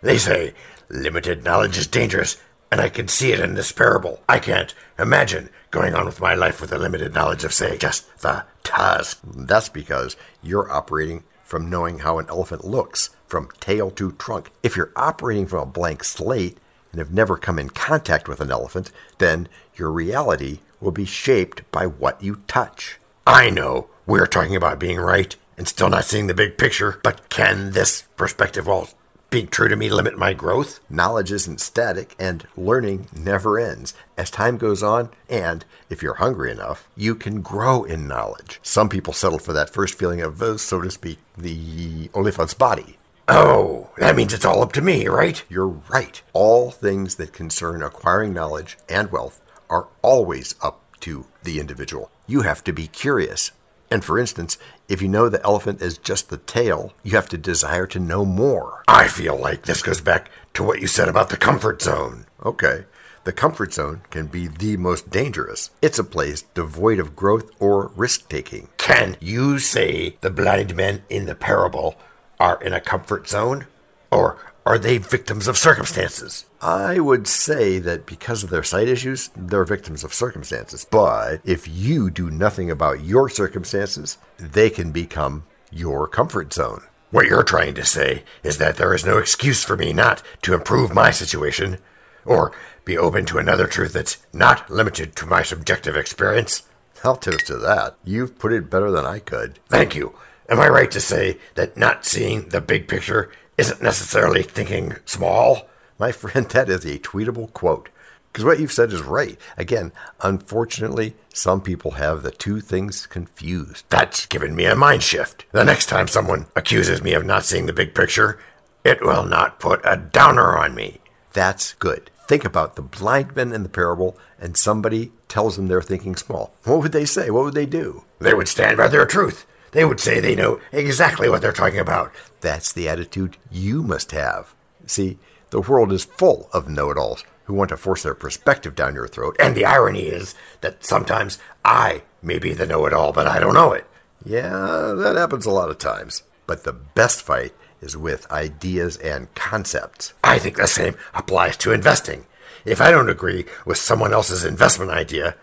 They 0.00 0.16
say 0.16 0.54
limited 0.88 1.44
knowledge 1.44 1.76
is 1.76 1.86
dangerous, 1.86 2.38
and 2.72 2.80
I 2.80 2.88
can 2.88 3.06
see 3.06 3.32
it 3.32 3.40
in 3.40 3.54
this 3.54 3.70
parable. 3.70 4.22
I 4.28 4.38
can't 4.38 4.74
imagine 4.98 5.50
going 5.70 5.94
on 5.94 6.06
with 6.06 6.22
my 6.22 6.34
life 6.34 6.58
with 6.60 6.72
a 6.72 6.78
limited 6.78 7.12
knowledge 7.12 7.44
of, 7.44 7.52
say, 7.52 7.76
just 7.76 8.20
the 8.20 8.44
tusk. 8.62 9.20
That's 9.22 9.68
because 9.68 10.16
you're 10.42 10.72
operating 10.72 11.24
from 11.42 11.68
knowing 11.68 11.98
how 11.98 12.18
an 12.18 12.26
elephant 12.30 12.64
looks, 12.64 13.10
from 13.26 13.50
tail 13.60 13.90
to 13.90 14.12
trunk. 14.12 14.50
If 14.62 14.74
you're 14.74 14.92
operating 14.96 15.46
from 15.46 15.60
a 15.60 15.70
blank 15.70 16.02
slate 16.02 16.56
and 16.92 16.98
have 16.98 17.12
never 17.12 17.36
come 17.36 17.58
in 17.58 17.68
contact 17.68 18.26
with 18.26 18.40
an 18.40 18.50
elephant, 18.50 18.90
then 19.18 19.48
your 19.74 19.90
reality 19.90 20.60
will 20.80 20.92
be 20.92 21.04
shaped 21.04 21.70
by 21.70 21.86
what 21.86 22.22
you 22.22 22.42
touch. 22.46 22.98
I 23.26 23.50
know 23.50 23.88
we're 24.06 24.26
talking 24.26 24.56
about 24.56 24.78
being 24.78 24.98
right 24.98 25.34
and 25.56 25.68
still 25.68 25.90
not 25.90 26.04
seeing 26.04 26.28
the 26.28 26.34
big 26.34 26.56
picture, 26.56 27.00
but 27.02 27.28
can 27.28 27.72
this 27.72 28.02
perspective, 28.16 28.66
while 28.66 28.88
being 29.30 29.48
true 29.48 29.68
to 29.68 29.76
me, 29.76 29.90
limit 29.90 30.16
my 30.16 30.32
growth? 30.32 30.80
Knowledge 30.88 31.32
isn't 31.32 31.60
static, 31.60 32.14
and 32.18 32.46
learning 32.56 33.08
never 33.14 33.58
ends. 33.58 33.92
As 34.16 34.30
time 34.30 34.56
goes 34.56 34.82
on, 34.82 35.10
and 35.28 35.64
if 35.90 36.02
you're 36.02 36.14
hungry 36.14 36.50
enough, 36.50 36.88
you 36.96 37.14
can 37.14 37.42
grow 37.42 37.84
in 37.84 38.08
knowledge. 38.08 38.60
Some 38.62 38.88
people 38.88 39.12
settle 39.12 39.38
for 39.38 39.52
that 39.52 39.70
first 39.70 39.98
feeling 39.98 40.22
of, 40.22 40.40
uh, 40.40 40.56
so 40.56 40.80
to 40.80 40.90
speak, 40.90 41.18
the 41.36 42.08
Oliphant's 42.14 42.54
body. 42.54 42.96
Oh, 43.30 43.90
that 43.98 44.16
means 44.16 44.32
it's 44.32 44.46
all 44.46 44.62
up 44.62 44.72
to 44.72 44.80
me, 44.80 45.06
right? 45.06 45.44
You're 45.50 45.68
right. 45.68 46.22
All 46.32 46.70
things 46.70 47.16
that 47.16 47.34
concern 47.34 47.82
acquiring 47.82 48.32
knowledge 48.32 48.78
and 48.88 49.12
wealth 49.12 49.42
are 49.70 49.88
always 50.02 50.54
up 50.62 50.82
to 51.00 51.26
the 51.42 51.60
individual. 51.60 52.10
You 52.26 52.42
have 52.42 52.62
to 52.64 52.72
be 52.72 52.86
curious. 52.86 53.52
And 53.90 54.04
for 54.04 54.18
instance, 54.18 54.58
if 54.88 55.00
you 55.00 55.08
know 55.08 55.28
the 55.28 55.42
elephant 55.44 55.80
is 55.80 55.98
just 55.98 56.28
the 56.28 56.36
tail, 56.36 56.92
you 57.02 57.12
have 57.12 57.28
to 57.30 57.38
desire 57.38 57.86
to 57.86 57.98
know 57.98 58.24
more. 58.24 58.82
I 58.86 59.08
feel 59.08 59.36
like 59.36 59.62
this 59.62 59.82
goes 59.82 60.00
back 60.00 60.30
to 60.54 60.62
what 60.62 60.80
you 60.80 60.86
said 60.86 61.08
about 61.08 61.30
the 61.30 61.36
comfort 61.36 61.80
zone. 61.80 62.26
Okay. 62.44 62.84
The 63.24 63.32
comfort 63.32 63.74
zone 63.74 64.02
can 64.10 64.26
be 64.26 64.46
the 64.46 64.76
most 64.76 65.10
dangerous. 65.10 65.70
It's 65.82 65.98
a 65.98 66.04
place 66.04 66.42
devoid 66.42 66.98
of 66.98 67.16
growth 67.16 67.50
or 67.58 67.88
risk 67.94 68.28
taking. 68.28 68.68
Can 68.78 69.16
you 69.20 69.58
say 69.58 70.16
the 70.20 70.30
blind 70.30 70.74
men 70.74 71.02
in 71.10 71.26
the 71.26 71.34
parable 71.34 71.96
are 72.40 72.62
in 72.62 72.72
a 72.72 72.80
comfort 72.80 73.28
zone? 73.28 73.66
Or 74.10 74.38
are 74.68 74.78
they 74.78 74.98
victims 74.98 75.48
of 75.48 75.56
circumstances? 75.56 76.44
I 76.60 77.00
would 77.00 77.26
say 77.26 77.78
that 77.78 78.04
because 78.04 78.44
of 78.44 78.50
their 78.50 78.62
sight 78.62 78.86
issues, 78.86 79.30
they're 79.34 79.64
victims 79.64 80.04
of 80.04 80.12
circumstances. 80.12 80.86
But 80.90 81.40
if 81.42 81.66
you 81.66 82.10
do 82.10 82.30
nothing 82.30 82.70
about 82.70 83.02
your 83.02 83.30
circumstances, 83.30 84.18
they 84.36 84.68
can 84.68 84.92
become 84.92 85.46
your 85.72 86.06
comfort 86.06 86.52
zone. 86.52 86.82
What 87.10 87.24
you're 87.24 87.44
trying 87.44 87.76
to 87.76 87.84
say 87.86 88.24
is 88.42 88.58
that 88.58 88.76
there 88.76 88.94
is 88.94 89.06
no 89.06 89.16
excuse 89.16 89.64
for 89.64 89.74
me 89.74 89.94
not 89.94 90.22
to 90.42 90.52
improve 90.52 90.92
my 90.92 91.12
situation, 91.12 91.78
or 92.26 92.52
be 92.84 92.98
open 92.98 93.24
to 93.24 93.38
another 93.38 93.68
truth 93.68 93.94
that's 93.94 94.18
not 94.34 94.68
limited 94.68 95.16
to 95.16 95.24
my 95.24 95.42
subjective 95.42 95.96
experience. 95.96 96.64
I'll 97.02 97.16
toast 97.16 97.46
to 97.46 97.56
that. 97.56 97.96
You've 98.04 98.38
put 98.38 98.52
it 98.52 98.68
better 98.68 98.90
than 98.90 99.06
I 99.06 99.20
could. 99.20 99.60
Thank 99.70 99.94
you. 99.94 100.14
Am 100.50 100.60
I 100.60 100.68
right 100.68 100.90
to 100.90 101.00
say 101.00 101.38
that 101.54 101.78
not 101.78 102.04
seeing 102.04 102.50
the 102.50 102.60
big 102.60 102.86
picture 102.86 103.30
isn't 103.58 103.82
necessarily 103.82 104.42
thinking 104.42 104.96
small? 105.04 105.68
My 105.98 106.12
friend, 106.12 106.48
that 106.50 106.70
is 106.70 106.84
a 106.84 106.98
tweetable 106.98 107.52
quote. 107.52 107.90
Because 108.32 108.44
what 108.44 108.60
you've 108.60 108.72
said 108.72 108.92
is 108.92 109.02
right. 109.02 109.38
Again, 109.56 109.90
unfortunately, 110.20 111.14
some 111.34 111.60
people 111.60 111.92
have 111.92 112.22
the 112.22 112.30
two 112.30 112.60
things 112.60 113.06
confused. 113.06 113.84
That's 113.88 114.26
given 114.26 114.54
me 114.54 114.64
a 114.66 114.76
mind 114.76 115.02
shift. 115.02 115.44
The 115.50 115.64
next 115.64 115.86
time 115.86 116.06
someone 116.06 116.46
accuses 116.54 117.02
me 117.02 117.14
of 117.14 117.26
not 117.26 117.44
seeing 117.44 117.66
the 117.66 117.72
big 117.72 117.94
picture, 117.94 118.38
it 118.84 119.02
will 119.02 119.24
not 119.24 119.58
put 119.58 119.80
a 119.82 119.96
downer 119.96 120.56
on 120.56 120.74
me. 120.74 121.00
That's 121.32 121.74
good. 121.74 122.10
Think 122.28 122.44
about 122.44 122.76
the 122.76 122.82
blind 122.82 123.34
men 123.34 123.52
in 123.52 123.62
the 123.62 123.68
parable, 123.68 124.16
and 124.38 124.56
somebody 124.56 125.12
tells 125.28 125.56
them 125.56 125.66
they're 125.66 125.82
thinking 125.82 126.14
small. 126.14 126.54
What 126.64 126.80
would 126.80 126.92
they 126.92 127.06
say? 127.06 127.30
What 127.30 127.44
would 127.44 127.54
they 127.54 127.66
do? 127.66 128.04
They 128.20 128.34
would 128.34 128.48
stand 128.48 128.76
by 128.76 128.88
their 128.88 129.06
truth. 129.06 129.46
They 129.72 129.84
would 129.84 130.00
say 130.00 130.20
they 130.20 130.34
know 130.34 130.60
exactly 130.72 131.28
what 131.28 131.42
they're 131.42 131.52
talking 131.52 131.78
about. 131.78 132.12
That's 132.40 132.72
the 132.72 132.88
attitude 132.88 133.36
you 133.50 133.82
must 133.82 134.12
have. 134.12 134.54
See, 134.86 135.18
the 135.50 135.60
world 135.60 135.92
is 135.92 136.04
full 136.04 136.48
of 136.52 136.68
know 136.68 136.90
it 136.90 136.98
alls 136.98 137.24
who 137.44 137.54
want 137.54 137.70
to 137.70 137.76
force 137.76 138.02
their 138.02 138.14
perspective 138.14 138.74
down 138.74 138.94
your 138.94 139.08
throat. 139.08 139.36
And 139.38 139.54
the 139.54 139.64
irony 139.64 140.02
is 140.02 140.34
that 140.60 140.84
sometimes 140.84 141.38
I 141.64 142.02
may 142.22 142.38
be 142.38 142.52
the 142.52 142.66
know 142.66 142.84
it 142.86 142.92
all, 142.92 143.12
but 143.12 143.26
I 143.26 143.38
don't 143.38 143.54
know 143.54 143.72
it. 143.72 143.86
Yeah, 144.24 144.94
that 144.96 145.16
happens 145.16 145.46
a 145.46 145.50
lot 145.50 145.70
of 145.70 145.78
times. 145.78 146.22
But 146.46 146.64
the 146.64 146.72
best 146.72 147.22
fight 147.22 147.54
is 147.80 147.96
with 147.96 148.30
ideas 148.30 148.96
and 148.98 149.32
concepts. 149.34 150.12
I 150.22 150.38
think 150.38 150.56
the 150.56 150.66
same 150.66 150.96
applies 151.14 151.56
to 151.58 151.72
investing. 151.72 152.26
If 152.64 152.80
I 152.80 152.90
don't 152.90 153.08
agree 153.08 153.46
with 153.64 153.78
someone 153.78 154.12
else's 154.12 154.44
investment 154.44 154.90
idea, 154.90 155.36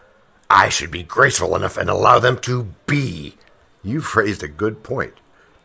I 0.49 0.69
should 0.69 0.91
be 0.91 1.03
graceful 1.03 1.55
enough 1.55 1.77
and 1.77 1.89
allow 1.89 2.19
them 2.19 2.37
to 2.39 2.73
be. 2.85 3.35
You've 3.85 4.15
raised 4.15 4.41
a 4.41 4.47
good 4.47 4.81
point. 4.81 5.13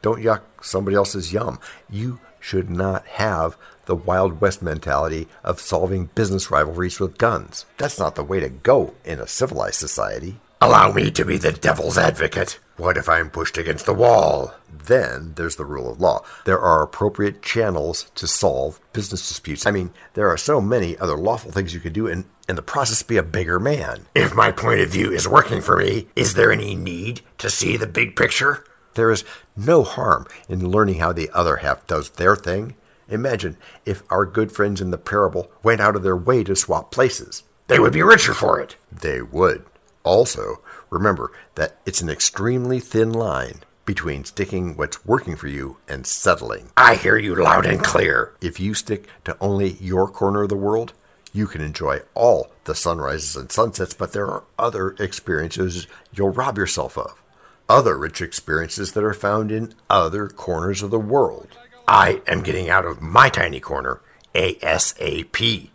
Don't 0.03 0.23
yuck 0.23 0.43
somebody 0.61 0.95
else's 0.95 1.33
yum. 1.33 1.59
You 1.89 2.21
should 2.39 2.69
not 2.69 3.07
have 3.07 3.57
the 3.87 3.95
Wild 3.95 4.43
West 4.43 4.61
mentality 4.61 5.27
of 5.43 5.59
solving 5.59 6.11
business 6.15 6.51
rivalries 6.51 7.01
with 7.01 7.17
guns. 7.17 7.65
That's 7.79 7.99
not 7.99 8.17
the 8.17 8.23
way 8.23 8.39
to 8.41 8.51
go 8.51 8.93
in 9.07 9.21
a 9.21 9.27
civilized 9.27 9.77
society. 9.77 10.37
Allow 10.63 10.93
me 10.93 11.11
to 11.13 11.25
be 11.25 11.39
the 11.39 11.53
devil's 11.53 11.97
advocate. 11.97 12.59
What 12.77 12.99
if 12.99 13.09
I'm 13.09 13.31
pushed 13.31 13.57
against 13.57 13.87
the 13.87 13.95
wall? 13.95 14.53
Then 14.71 15.33
there's 15.37 15.57
the 15.57 15.65
rule 15.65 15.91
of 15.91 16.03
law. 16.03 16.23
There 16.45 16.61
are 16.61 16.83
appropriate 16.83 17.41
channels 17.41 18.11
to 18.17 18.27
solve 18.27 18.79
business 18.93 19.27
disputes. 19.27 19.65
I 19.65 19.71
mean, 19.71 19.91
there 20.13 20.29
are 20.29 20.37
so 20.37 20.61
many 20.61 20.99
other 20.99 21.17
lawful 21.17 21.51
things 21.51 21.73
you 21.73 21.81
could 21.81 21.95
do 21.95 22.07
and 22.07 22.27
in 22.47 22.57
the 22.57 22.63
process 22.63 23.03
be 23.03 23.17
a 23.17 23.23
bigger 23.23 23.59
man. 23.59 24.05
If 24.15 24.35
my 24.35 24.53
point 24.53 24.81
of 24.81 24.91
view 24.91 25.11
is 25.11 25.27
working 25.27 25.63
for 25.63 25.79
me, 25.79 26.09
is 26.15 26.35
there 26.35 26.53
any 26.53 26.75
need 26.75 27.23
to 27.39 27.49
see 27.49 27.79
the 27.79 27.87
big 27.87 28.15
picture? 28.15 28.63
There 28.97 29.11
is 29.11 29.25
no 29.57 29.83
harm 29.83 30.27
in 30.47 30.69
learning 30.69 30.97
how 30.97 31.15
the 31.15 31.31
other 31.33 31.57
half 31.57 31.87
does 31.87 32.11
their 32.11 32.37
thing. 32.37 32.75
Imagine 33.09 33.57
if 33.87 34.03
our 34.11 34.27
good 34.27 34.53
friends 34.53 34.83
in 34.83 34.91
the 34.91 34.99
parable 34.99 35.51
went 35.63 35.81
out 35.81 35.97
of 35.97 36.03
their 36.03 36.19
way 36.19 36.45
to 36.45 36.55
swap 36.55 36.93
places. 36.93 37.45
They 37.69 37.79
would 37.79 37.95
be 37.95 38.03
richer 38.03 38.35
for 38.35 38.61
it. 38.61 38.77
They 38.93 39.23
would. 39.23 39.65
Also, 40.03 40.63
remember 40.89 41.33
that 41.55 41.79
it's 41.85 42.01
an 42.01 42.09
extremely 42.09 42.81
thin 42.81 43.13
line 43.13 43.63
between 43.85 44.25
sticking 44.25 44.77
what's 44.77 45.05
working 45.05 45.37
for 45.37 45.49
you 45.49 45.77
and 45.89 46.07
settling. 46.07 46.71
I 46.77 46.95
hear 46.95 47.17
you 47.17 47.35
loud 47.35 47.67
and 47.67 47.83
clear. 47.83 48.35
If 48.41 48.61
you 48.61 48.75
stick 48.75 49.09
to 49.25 49.37
only 49.41 49.73
your 49.81 50.09
corner 50.09 50.45
of 50.45 50.49
the 50.49 50.57
world, 50.57 50.93
you 51.33 51.47
can 51.47 51.61
enjoy 51.61 52.01
all 52.15 52.51
the 52.65 52.75
sunrises 52.75 53.37
and 53.37 53.51
sunsets, 53.51 53.95
but 53.95 54.13
there 54.13 54.27
are 54.27 54.45
other 54.59 54.91
experiences 54.99 55.87
you'll 56.13 56.31
rob 56.31 56.57
yourself 56.57 56.97
of. 56.97 57.21
Other 57.69 57.97
rich 57.97 58.21
experiences 58.21 58.93
that 58.93 59.05
are 59.05 59.15
found 59.15 59.53
in 59.53 59.75
other 59.89 60.29
corners 60.29 60.83
of 60.83 60.91
the 60.91 60.99
world. 60.99 61.49
I 61.87 62.21
am 62.27 62.43
getting 62.43 62.69
out 62.69 62.85
of 62.85 63.01
my 63.01 63.29
tiny 63.29 63.61
corner 63.61 64.01
ASAP. 64.35 65.71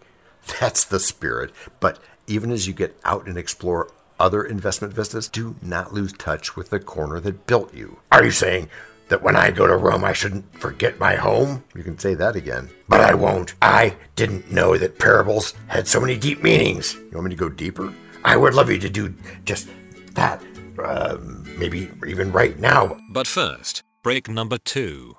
That's 0.59 0.85
the 0.85 0.99
spirit. 0.99 1.51
But 1.79 1.99
even 2.27 2.51
as 2.51 2.67
you 2.67 2.73
get 2.73 2.97
out 3.03 3.27
and 3.27 3.37
explore 3.37 3.91
other 4.19 4.43
investment 4.43 4.93
vistas, 4.93 5.27
do 5.27 5.55
not 5.61 5.93
lose 5.93 6.13
touch 6.13 6.55
with 6.55 6.69
the 6.69 6.79
corner 6.79 7.19
that 7.19 7.47
built 7.47 7.73
you. 7.73 7.99
Are 8.11 8.23
you 8.23 8.31
saying 8.31 8.69
that 9.09 9.21
when 9.21 9.35
I 9.35 9.51
go 9.51 9.67
to 9.67 9.75
Rome, 9.75 10.03
I 10.03 10.13
shouldn't 10.13 10.59
forget 10.59 10.99
my 10.99 11.15
home? 11.15 11.63
You 11.75 11.83
can 11.83 11.97
say 11.99 12.13
that 12.15 12.35
again. 12.35 12.69
But 12.87 13.01
I 13.01 13.13
won't. 13.13 13.53
I 13.61 13.95
didn't 14.15 14.51
know 14.51 14.77
that 14.77 14.99
parables 14.99 15.53
had 15.67 15.87
so 15.87 15.99
many 15.99 16.17
deep 16.17 16.41
meanings. 16.41 16.95
You 16.95 17.11
want 17.13 17.25
me 17.25 17.29
to 17.31 17.35
go 17.35 17.49
deeper? 17.49 17.93
I 18.23 18.37
would 18.37 18.53
love 18.53 18.71
you 18.71 18.79
to 18.79 18.89
do 18.89 19.13
just 19.43 19.69
that. 20.13 20.41
Uh, 20.77 21.17
maybe 21.57 21.89
even 22.05 22.31
right 22.31 22.59
now. 22.59 22.97
But 23.11 23.27
first, 23.27 23.81
break 24.03 24.27
number 24.27 24.57
two. 24.57 25.15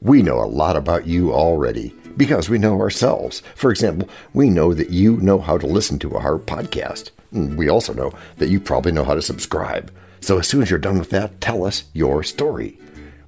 We 0.00 0.22
know 0.22 0.40
a 0.40 0.44
lot 0.44 0.76
about 0.76 1.06
you 1.06 1.32
already 1.32 1.94
because 2.16 2.48
we 2.48 2.58
know 2.58 2.80
ourselves. 2.80 3.42
For 3.54 3.70
example, 3.70 4.08
we 4.32 4.50
know 4.50 4.74
that 4.74 4.90
you 4.90 5.16
know 5.18 5.38
how 5.38 5.58
to 5.58 5.66
listen 5.66 5.98
to 6.00 6.14
our 6.14 6.38
podcast. 6.38 7.10
We 7.32 7.68
also 7.68 7.92
know 7.92 8.12
that 8.36 8.48
you 8.48 8.60
probably 8.60 8.92
know 8.92 9.04
how 9.04 9.14
to 9.14 9.22
subscribe. 9.22 9.92
So 10.20 10.38
as 10.38 10.48
soon 10.48 10.62
as 10.62 10.70
you're 10.70 10.78
done 10.78 10.98
with 10.98 11.10
that, 11.10 11.40
tell 11.40 11.64
us 11.64 11.84
your 11.92 12.22
story. 12.22 12.78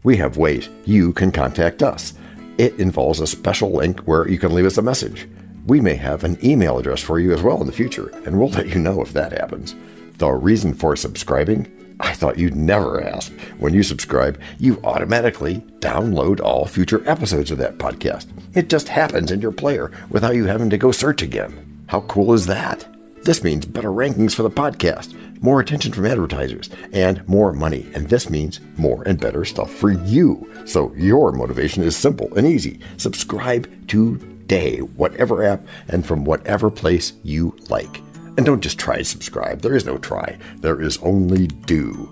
We 0.02 0.16
have 0.18 0.36
ways 0.36 0.68
you 0.84 1.12
can 1.12 1.32
contact 1.32 1.82
us. 1.82 2.14
It 2.58 2.78
involves 2.78 3.20
a 3.20 3.26
special 3.26 3.72
link 3.72 4.00
where 4.00 4.28
you 4.28 4.38
can 4.38 4.54
leave 4.54 4.66
us 4.66 4.78
a 4.78 4.82
message. 4.82 5.28
We 5.66 5.80
may 5.80 5.96
have 5.96 6.22
an 6.22 6.38
email 6.44 6.78
address 6.78 7.00
for 7.02 7.18
you 7.18 7.32
as 7.32 7.42
well 7.42 7.60
in 7.60 7.66
the 7.66 7.72
future, 7.72 8.08
and 8.24 8.38
we'll 8.38 8.50
let 8.50 8.68
you 8.68 8.78
know 8.78 9.02
if 9.02 9.12
that 9.12 9.32
happens. 9.32 9.74
The 10.18 10.30
reason 10.30 10.72
for 10.72 10.96
subscribing 10.96 11.70
I 12.00 12.12
thought 12.12 12.38
you'd 12.38 12.56
never 12.56 13.02
ask. 13.02 13.32
When 13.58 13.72
you 13.72 13.82
subscribe, 13.82 14.40
you 14.58 14.80
automatically 14.84 15.64
download 15.80 16.40
all 16.40 16.66
future 16.66 17.02
episodes 17.08 17.50
of 17.50 17.58
that 17.58 17.78
podcast. 17.78 18.26
It 18.54 18.68
just 18.68 18.88
happens 18.88 19.30
in 19.30 19.40
your 19.40 19.52
player 19.52 19.90
without 20.10 20.34
you 20.34 20.44
having 20.44 20.70
to 20.70 20.78
go 20.78 20.92
search 20.92 21.22
again. 21.22 21.84
How 21.86 22.02
cool 22.02 22.34
is 22.34 22.46
that? 22.46 22.86
This 23.22 23.42
means 23.42 23.66
better 23.66 23.88
rankings 23.88 24.34
for 24.34 24.42
the 24.42 24.50
podcast, 24.50 25.14
more 25.42 25.58
attention 25.58 25.92
from 25.92 26.06
advertisers, 26.06 26.70
and 26.92 27.26
more 27.28 27.52
money. 27.52 27.86
And 27.94 28.08
this 28.08 28.30
means 28.30 28.60
more 28.76 29.02
and 29.04 29.18
better 29.18 29.44
stuff 29.44 29.72
for 29.72 29.90
you. 29.90 30.52
So 30.64 30.92
your 30.94 31.32
motivation 31.32 31.82
is 31.82 31.96
simple 31.96 32.32
and 32.36 32.46
easy. 32.46 32.78
Subscribe 32.98 33.68
today, 33.88 34.78
whatever 34.78 35.42
app 35.44 35.66
and 35.88 36.06
from 36.06 36.24
whatever 36.24 36.70
place 36.70 37.14
you 37.24 37.56
like. 37.68 38.00
And 38.36 38.44
don't 38.44 38.60
just 38.60 38.78
try 38.78 38.98
to 38.98 39.04
subscribe. 39.04 39.62
There 39.62 39.74
is 39.74 39.86
no 39.86 39.98
try, 39.98 40.38
there 40.58 40.80
is 40.80 40.98
only 40.98 41.46
do. 41.46 42.10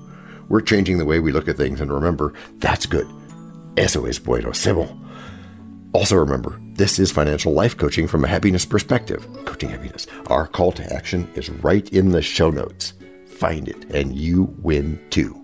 We're 0.49 0.61
changing 0.61 0.99
the 0.99 1.04
way 1.04 1.21
we 1.21 1.33
look 1.33 1.49
at 1.49 1.57
things, 1.57 1.81
and 1.81 1.93
remember, 1.93 2.33
that's 2.59 2.87
good. 2.87 3.09
Eso 3.76 4.07
es 4.07 4.19
bueno, 4.19 4.52
Sybil. 4.52 4.99
Also, 5.93 6.16
remember, 6.16 6.61
this 6.75 6.99
is 6.99 7.12
financial 7.12 7.52
life 7.52 7.76
coaching 7.76 8.09
from 8.09 8.25
a 8.25 8.28
happiness 8.28 8.64
perspective. 8.64 9.26
Coaching 9.45 9.71
happiness. 9.71 10.07
Our 10.26 10.47
call 10.47 10.73
to 10.73 10.93
action 10.93 11.31
is 11.35 11.50
right 11.50 11.88
in 11.93 12.11
the 12.11 12.23
show 12.23 12.50
notes. 12.50 12.95
Find 13.26 13.69
it, 13.69 13.85
and 13.90 14.16
you 14.16 14.54
win 14.61 15.00
too. 15.11 15.40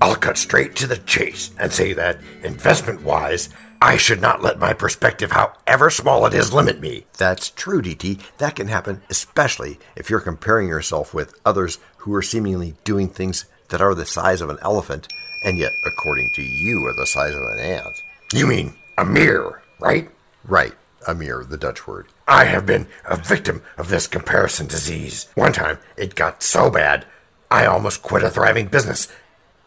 I'll 0.00 0.14
cut 0.14 0.38
straight 0.38 0.76
to 0.76 0.86
the 0.86 0.98
chase 0.98 1.50
and 1.58 1.72
say 1.72 1.92
that, 1.94 2.20
investment 2.42 3.02
wise, 3.02 3.48
I 3.80 3.96
should 3.96 4.20
not 4.20 4.42
let 4.42 4.58
my 4.58 4.72
perspective, 4.72 5.30
however 5.30 5.88
small 5.88 6.26
it 6.26 6.34
is, 6.34 6.52
limit 6.52 6.80
me. 6.80 7.04
That's 7.16 7.50
true, 7.50 7.80
DT. 7.80 8.20
That 8.38 8.56
can 8.56 8.66
happen, 8.66 9.02
especially 9.08 9.78
if 9.94 10.10
you're 10.10 10.20
comparing 10.20 10.66
yourself 10.66 11.14
with 11.14 11.38
others 11.46 11.78
who 11.98 12.12
are 12.14 12.22
seemingly 12.22 12.74
doing 12.82 13.08
things 13.08 13.44
that 13.68 13.80
are 13.80 13.94
the 13.94 14.06
size 14.06 14.40
of 14.40 14.50
an 14.50 14.58
elephant, 14.62 15.06
and 15.44 15.58
yet, 15.58 15.72
according 15.86 16.30
to 16.34 16.42
you, 16.42 16.84
are 16.86 16.92
the 16.92 17.06
size 17.06 17.34
of 17.34 17.42
an 17.42 17.60
ant. 17.60 18.02
You 18.32 18.48
mean 18.48 18.74
a 18.96 19.04
mier, 19.04 19.62
right? 19.78 20.10
Right, 20.44 20.74
a 21.06 21.14
mier, 21.14 21.44
the 21.44 21.56
Dutch 21.56 21.86
word. 21.86 22.08
I 22.26 22.46
have 22.46 22.66
been 22.66 22.88
a 23.04 23.16
victim 23.16 23.62
of 23.76 23.90
this 23.90 24.08
comparison 24.08 24.66
disease. 24.66 25.28
One 25.36 25.52
time, 25.52 25.78
it 25.96 26.16
got 26.16 26.42
so 26.42 26.68
bad, 26.68 27.06
I 27.48 27.66
almost 27.66 28.02
quit 28.02 28.24
a 28.24 28.30
thriving 28.30 28.66
business 28.66 29.08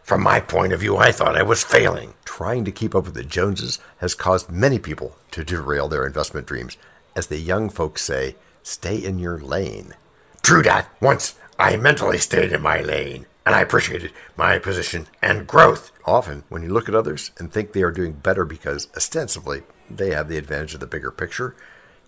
from 0.02 0.22
my 0.22 0.40
point 0.40 0.72
of 0.72 0.80
view, 0.80 0.96
I 0.96 1.12
thought 1.12 1.36
I 1.36 1.42
was 1.42 1.62
failing. 1.62 2.14
Trying 2.24 2.64
to 2.64 2.72
keep 2.72 2.94
up 2.94 3.04
with 3.04 3.14
the 3.14 3.22
Joneses 3.22 3.78
has 3.98 4.14
caused 4.14 4.50
many 4.50 4.78
people 4.78 5.16
to 5.30 5.44
derail 5.44 5.88
their 5.88 6.06
investment 6.06 6.46
dreams. 6.46 6.76
As 7.14 7.28
the 7.28 7.38
young 7.38 7.70
folks 7.70 8.02
say, 8.02 8.34
stay 8.62 8.96
in 8.96 9.18
your 9.18 9.38
lane. 9.38 9.94
True 10.42 10.62
that. 10.64 10.88
Once 11.00 11.36
I 11.58 11.76
mentally 11.76 12.18
stayed 12.18 12.52
in 12.52 12.62
my 12.62 12.80
lane, 12.80 13.26
and 13.46 13.54
I 13.54 13.60
appreciated 13.60 14.12
my 14.36 14.58
position 14.58 15.06
and 15.20 15.46
growth. 15.46 15.92
Often, 16.04 16.44
when 16.48 16.62
you 16.62 16.68
look 16.68 16.88
at 16.88 16.94
others 16.94 17.30
and 17.38 17.52
think 17.52 17.72
they 17.72 17.82
are 17.82 17.90
doing 17.90 18.12
better 18.12 18.44
because 18.44 18.88
ostensibly 18.96 19.62
they 19.90 20.10
have 20.10 20.28
the 20.28 20.38
advantage 20.38 20.74
of 20.74 20.80
the 20.80 20.86
bigger 20.86 21.10
picture, 21.10 21.54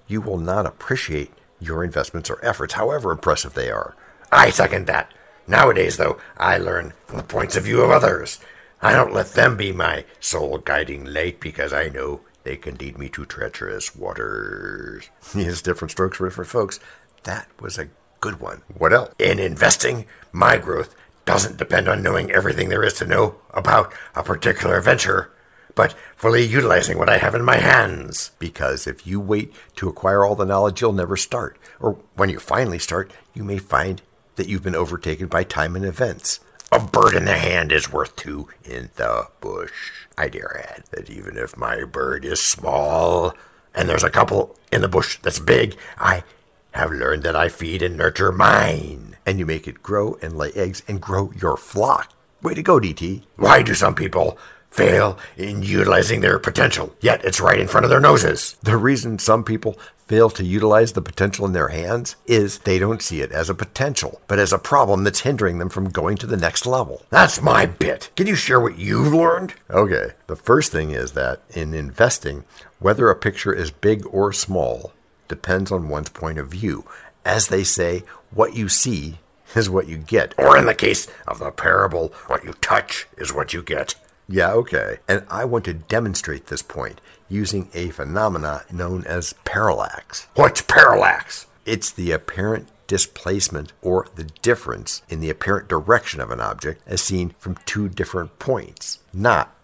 you 0.07 0.21
will 0.21 0.39
not 0.39 0.67
appreciate 0.67 1.33
your 1.61 1.85
investments 1.85 2.31
or 2.31 2.45
efforts, 2.45 2.75
however 2.75 3.13
impressive 3.13 3.55
they 3.55 3.71
are. 3.71 3.97
I 4.31 4.51
second 4.51 4.87
that. 4.87 5.13
Nowadays, 5.47 5.97
though, 5.97 6.19
I 6.37 6.59
learn 6.59 6.93
from 7.07 7.19
the 7.19 7.25
points 7.25 7.57
of 7.57 7.65
view 7.65 7.83
of 7.83 7.91
others. 7.91 8.41
I 8.81 8.93
don't 8.93 9.13
let 9.13 9.33
them 9.33 9.57
be 9.57 9.73
my 9.73 10.05
sole 10.21 10.59
guiding 10.59 11.05
light 11.05 11.41
because 11.41 11.73
I 11.73 11.89
know 11.89 12.21
they 12.45 12.57
can 12.57 12.77
lead 12.77 12.99
me 12.99 13.09
to 13.11 13.25
treacherous 13.25 13.97
waters. 13.97 15.09
Yes, 15.35 15.63
different 15.63 15.91
strokes 15.93 16.19
for 16.19 16.29
different 16.29 16.51
folks. 16.51 16.81
That 17.25 17.49
was 17.61 17.79
a 17.79 17.89
good 18.21 18.41
one. 18.41 18.63
What 18.77 18.93
else? 18.93 19.15
In 19.19 19.39
investing, 19.39 20.07
my 20.33 20.59
growth 20.59 20.95
doesn't 21.25 21.57
depend 21.57 21.89
on 21.89 22.03
knowing 22.03 22.31
everything 22.31 22.69
there 22.69 22.85
is 22.85 22.95
to 22.95 23.07
know 23.07 23.37
about 23.51 23.93
a 24.15 24.23
particular 24.23 24.81
venture, 24.81 25.31
but 25.75 25.95
fully 26.15 26.45
utilizing 26.45 26.99
what 26.99 27.09
I 27.09 27.19
have 27.19 27.35
in 27.35 27.45
my 27.45 27.57
hands. 27.57 28.33
Because 28.39 28.87
if 28.87 29.07
you 29.07 29.21
wait 29.21 29.55
to 29.77 29.89
acquire 29.89 30.25
all 30.25 30.37
the 30.37 30.45
knowledge, 30.45 30.81
you'll 30.81 30.93
never 30.93 31.17
start. 31.17 31.59
Or 31.81 31.99
when 32.15 32.29
you 32.29 32.39
finally 32.39 32.79
start, 32.79 33.11
you 33.33 33.43
may 33.43 33.59
find 33.59 34.03
that 34.37 34.49
you've 34.49 34.63
been 34.63 34.75
overtaken 34.75 35.29
by 35.29 35.45
time 35.45 35.77
and 35.77 35.85
events. 35.85 36.41
A 36.73 36.81
bird 36.81 37.15
in 37.15 37.25
the 37.25 37.37
hand 37.37 37.71
is 37.71 37.93
worth 37.93 38.17
two 38.17 38.49
in 38.65 38.91
the 38.97 39.29
bush. 39.41 39.73
I 40.19 40.29
dare 40.29 40.67
add 40.69 40.85
that 40.91 41.09
even 41.09 41.37
if 41.37 41.57
my 41.57 41.85
bird 41.85 42.25
is 42.25 42.41
small 42.41 43.35
and 43.75 43.89
there's 43.89 44.03
a 44.03 44.11
couple 44.11 44.57
in 44.73 44.81
the 44.81 44.89
bush 44.89 45.19
that's 45.23 45.39
big, 45.39 45.77
I 45.99 46.25
have 46.73 46.91
learned 46.91 47.23
that 47.23 47.37
I 47.37 47.49
feed 47.49 47.83
and 47.83 47.97
nurture 47.97 48.33
mine. 48.33 49.17
And 49.25 49.39
you 49.39 49.47
make 49.47 49.69
it 49.69 49.83
grow 49.83 50.19
and 50.21 50.37
lay 50.37 50.51
eggs 50.53 50.83
and 50.89 51.01
grow 51.01 51.33
your 51.41 51.57
flock. 51.57 52.13
Way 52.43 52.55
to 52.55 52.63
go, 52.63 52.81
DT. 52.81 53.23
Why 53.37 53.63
do 53.63 53.75
some 53.75 53.95
people 53.95 54.37
fail 54.71 55.17
in 55.37 55.63
utilizing 55.63 56.21
their 56.21 56.41
potential, 56.41 56.93
yet 57.01 57.25
it's 57.25 57.41
right 57.41 57.61
in 57.61 57.69
front 57.69 57.85
of 57.85 57.91
their 57.91 58.01
noses? 58.01 58.57
The 58.63 58.77
reason 58.77 59.21
some 59.21 59.45
people 59.45 59.79
fail 60.07 60.31
to 60.31 60.45
utilize 60.45 60.93
the 60.93 61.03
potential 61.03 61.47
in 61.47 61.53
their 61.53 61.69
hands 61.69 62.17
is 62.27 62.59
they 62.59 62.79
don't 62.79 63.03
see 63.03 63.21
it 63.21 63.33
as 63.33 63.49
a 63.49 63.55
potential, 63.55 64.21
but 64.29 64.39
as 64.39 64.53
a 64.53 64.59
problem 64.59 65.05
that's 65.05 65.21
hindering 65.21 65.59
them 65.59 65.69
from 65.69 65.89
going 65.89 66.17
to 66.19 66.27
the 66.27 66.37
next 66.37 66.67
level. 66.67 67.03
That's 67.11 67.41
my 67.41 67.67
bit. 67.67 68.11
Can 68.17 68.27
you 68.27 68.35
share 68.35 68.61
what 68.61 68.79
you've 68.79 69.15
learned? 69.15 69.55
Okay. 69.71 70.13
The 70.27 70.37
first 70.37 70.73
thing 70.73 70.91
is 70.91 71.13
that 71.13 71.41
in 71.51 71.75
investing, 71.75 72.45
whether 72.79 73.09
a 73.09 73.17
picture 73.17 73.53
is 73.53 73.71
big 73.71 74.05
or 74.07 74.33
small 74.33 74.93
depends 75.29 75.73
on 75.73 75.89
one's 75.89 76.11
point 76.11 76.39
of 76.39 76.49
view. 76.49 76.85
As 77.25 77.49
they 77.49 77.65
say, 77.65 78.03
what 78.31 78.55
you 78.55 78.69
see 78.69 79.19
is 79.55 79.71
what 79.71 79.89
you 79.89 79.97
get. 79.97 80.35
Or 80.39 80.57
in 80.57 80.67
the 80.67 80.75
case 80.75 81.09
of 81.27 81.39
the 81.39 81.51
parable, 81.51 82.13
what 82.27 82.45
you 82.45 82.53
touch 82.55 83.07
is 83.17 83.33
what 83.33 83.55
you 83.55 83.63
get. 83.63 83.95
Yeah, 84.29 84.53
okay. 84.53 84.99
And 85.07 85.25
I 85.29 85.45
want 85.45 85.65
to 85.67 85.75
demonstrate 85.75 86.47
this 86.47 86.63
point 86.63 87.01
using 87.29 87.69
a 87.75 87.91
phenomena 87.91 88.65
known 88.73 89.05
as 89.07 89.35
parallax. 89.45 90.27
What's 90.35 90.63
parallax? 90.63 91.47
It's 91.67 91.91
the 91.91 92.13
apparent 92.13 92.69
displacement 92.87 93.73
or 93.83 94.07
the 94.15 94.25
difference 94.25 95.03
in 95.09 95.21
the 95.21 95.31
apparent 95.31 95.69
direction 95.69 96.21
of 96.21 96.31
an 96.31 96.41
object 96.41 96.83
as 96.87 97.01
seen 97.01 97.35
from 97.39 97.57
two 97.65 97.89
different 97.89 98.39
points, 98.39 98.99
not 99.13 99.55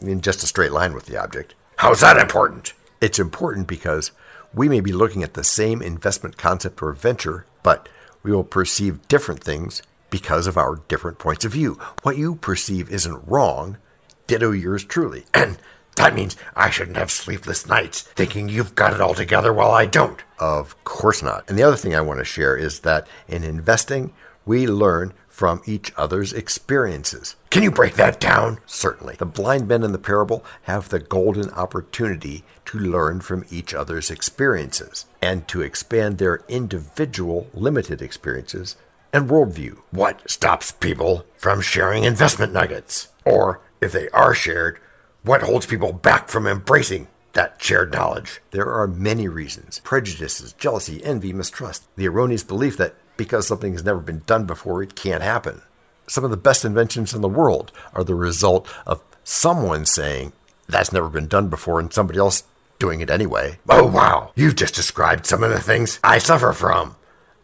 in 0.00 0.20
just 0.20 0.42
a 0.42 0.46
straight 0.46 0.72
line 0.72 0.94
with 0.94 1.06
the 1.06 1.16
object. 1.16 1.54
How's 1.76 2.00
that 2.00 2.16
important? 2.16 2.72
It's 3.00 3.18
important 3.18 3.66
because 3.66 4.12
we 4.52 4.68
may 4.68 4.80
be 4.80 4.92
looking 4.92 5.22
at 5.22 5.34
the 5.34 5.44
same 5.44 5.80
investment 5.80 6.36
concept 6.36 6.82
or 6.82 6.92
venture, 6.92 7.46
but 7.62 7.88
we 8.22 8.32
will 8.32 8.44
perceive 8.44 9.06
different 9.08 9.42
things 9.42 9.82
because 10.10 10.46
of 10.46 10.58
our 10.58 10.76
different 10.88 11.18
points 11.18 11.44
of 11.44 11.52
view. 11.52 11.78
What 12.02 12.16
you 12.16 12.34
perceive 12.34 12.90
isn't 12.90 13.26
wrong, 13.26 13.78
ditto 14.30 14.52
yours 14.52 14.84
truly. 14.84 15.24
And 15.34 15.58
that 15.96 16.14
means 16.14 16.36
I 16.54 16.70
shouldn't 16.70 16.96
have 16.96 17.10
sleepless 17.10 17.66
nights 17.66 18.02
thinking 18.02 18.48
you've 18.48 18.76
got 18.76 18.92
it 18.92 19.00
all 19.00 19.12
together 19.12 19.52
while 19.52 19.72
I 19.72 19.86
don't. 19.86 20.22
Of 20.38 20.82
course 20.84 21.20
not. 21.20 21.44
And 21.48 21.58
the 21.58 21.64
other 21.64 21.76
thing 21.76 21.96
I 21.96 22.00
want 22.00 22.20
to 22.20 22.24
share 22.24 22.56
is 22.56 22.80
that 22.80 23.08
in 23.26 23.42
investing, 23.42 24.12
we 24.46 24.68
learn 24.68 25.14
from 25.26 25.62
each 25.66 25.92
other's 25.96 26.32
experiences. 26.32 27.34
Can 27.50 27.64
you 27.64 27.72
break 27.72 27.94
that 27.94 28.20
down? 28.20 28.58
Certainly. 28.66 29.16
The 29.18 29.26
blind 29.26 29.66
men 29.66 29.82
in 29.82 29.90
the 29.90 29.98
parable 29.98 30.44
have 30.62 30.90
the 30.90 31.00
golden 31.00 31.50
opportunity 31.50 32.44
to 32.66 32.78
learn 32.78 33.20
from 33.20 33.44
each 33.50 33.74
other's 33.74 34.12
experiences 34.12 35.06
and 35.20 35.48
to 35.48 35.60
expand 35.60 36.18
their 36.18 36.42
individual 36.48 37.48
limited 37.52 38.00
experiences 38.00 38.76
and 39.12 39.28
worldview. 39.28 39.78
What 39.90 40.30
stops 40.30 40.70
people 40.70 41.26
from 41.34 41.60
sharing 41.60 42.04
investment 42.04 42.52
nuggets? 42.52 43.08
Or, 43.24 43.60
if 43.80 43.92
they 43.92 44.08
are 44.10 44.34
shared, 44.34 44.78
what 45.22 45.42
holds 45.42 45.66
people 45.66 45.92
back 45.92 46.28
from 46.28 46.46
embracing 46.46 47.08
that 47.32 47.62
shared 47.62 47.92
knowledge? 47.92 48.40
There 48.50 48.72
are 48.72 48.86
many 48.86 49.28
reasons 49.28 49.80
prejudices, 49.84 50.52
jealousy, 50.54 51.02
envy, 51.04 51.32
mistrust, 51.32 51.86
the 51.96 52.08
erroneous 52.08 52.42
belief 52.42 52.76
that 52.76 52.94
because 53.16 53.46
something 53.46 53.72
has 53.72 53.84
never 53.84 54.00
been 54.00 54.22
done 54.26 54.46
before, 54.46 54.82
it 54.82 54.96
can't 54.96 55.22
happen. 55.22 55.62
Some 56.06 56.24
of 56.24 56.30
the 56.30 56.36
best 56.36 56.64
inventions 56.64 57.14
in 57.14 57.20
the 57.20 57.28
world 57.28 57.70
are 57.92 58.02
the 58.02 58.14
result 58.14 58.66
of 58.86 59.02
someone 59.24 59.84
saying, 59.84 60.32
that's 60.68 60.92
never 60.92 61.08
been 61.08 61.26
done 61.26 61.48
before, 61.48 61.80
and 61.80 61.92
somebody 61.92 62.18
else 62.18 62.44
doing 62.78 63.00
it 63.00 63.10
anyway. 63.10 63.58
Oh, 63.68 63.86
wow. 63.86 64.32
You've 64.34 64.56
just 64.56 64.74
described 64.74 65.26
some 65.26 65.42
of 65.42 65.50
the 65.50 65.60
things 65.60 66.00
I 66.02 66.18
suffer 66.18 66.52
from. 66.52 66.96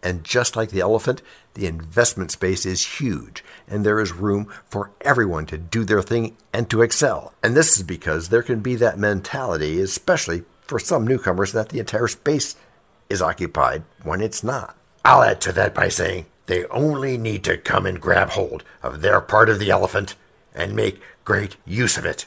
And 0.06 0.22
just 0.22 0.54
like 0.54 0.70
the 0.70 0.82
elephant, 0.82 1.20
the 1.54 1.66
investment 1.66 2.30
space 2.30 2.64
is 2.64 3.00
huge, 3.00 3.42
and 3.66 3.84
there 3.84 3.98
is 3.98 4.12
room 4.12 4.46
for 4.64 4.92
everyone 5.00 5.46
to 5.46 5.58
do 5.58 5.82
their 5.82 6.00
thing 6.00 6.36
and 6.52 6.70
to 6.70 6.82
excel. 6.82 7.34
And 7.42 7.56
this 7.56 7.76
is 7.76 7.82
because 7.82 8.28
there 8.28 8.44
can 8.44 8.60
be 8.60 8.76
that 8.76 9.00
mentality, 9.00 9.80
especially 9.80 10.44
for 10.60 10.78
some 10.78 11.08
newcomers, 11.08 11.50
that 11.54 11.70
the 11.70 11.80
entire 11.80 12.06
space 12.06 12.54
is 13.10 13.20
occupied 13.20 13.82
when 14.04 14.20
it's 14.20 14.44
not. 14.44 14.76
I'll 15.04 15.24
add 15.24 15.40
to 15.40 15.52
that 15.54 15.74
by 15.74 15.88
saying 15.88 16.26
they 16.46 16.66
only 16.66 17.18
need 17.18 17.42
to 17.42 17.58
come 17.58 17.84
and 17.84 18.00
grab 18.00 18.30
hold 18.30 18.62
of 18.84 19.02
their 19.02 19.20
part 19.20 19.48
of 19.48 19.58
the 19.58 19.72
elephant 19.72 20.14
and 20.54 20.76
make 20.76 21.02
great 21.24 21.56
use 21.64 21.98
of 21.98 22.04
it. 22.04 22.26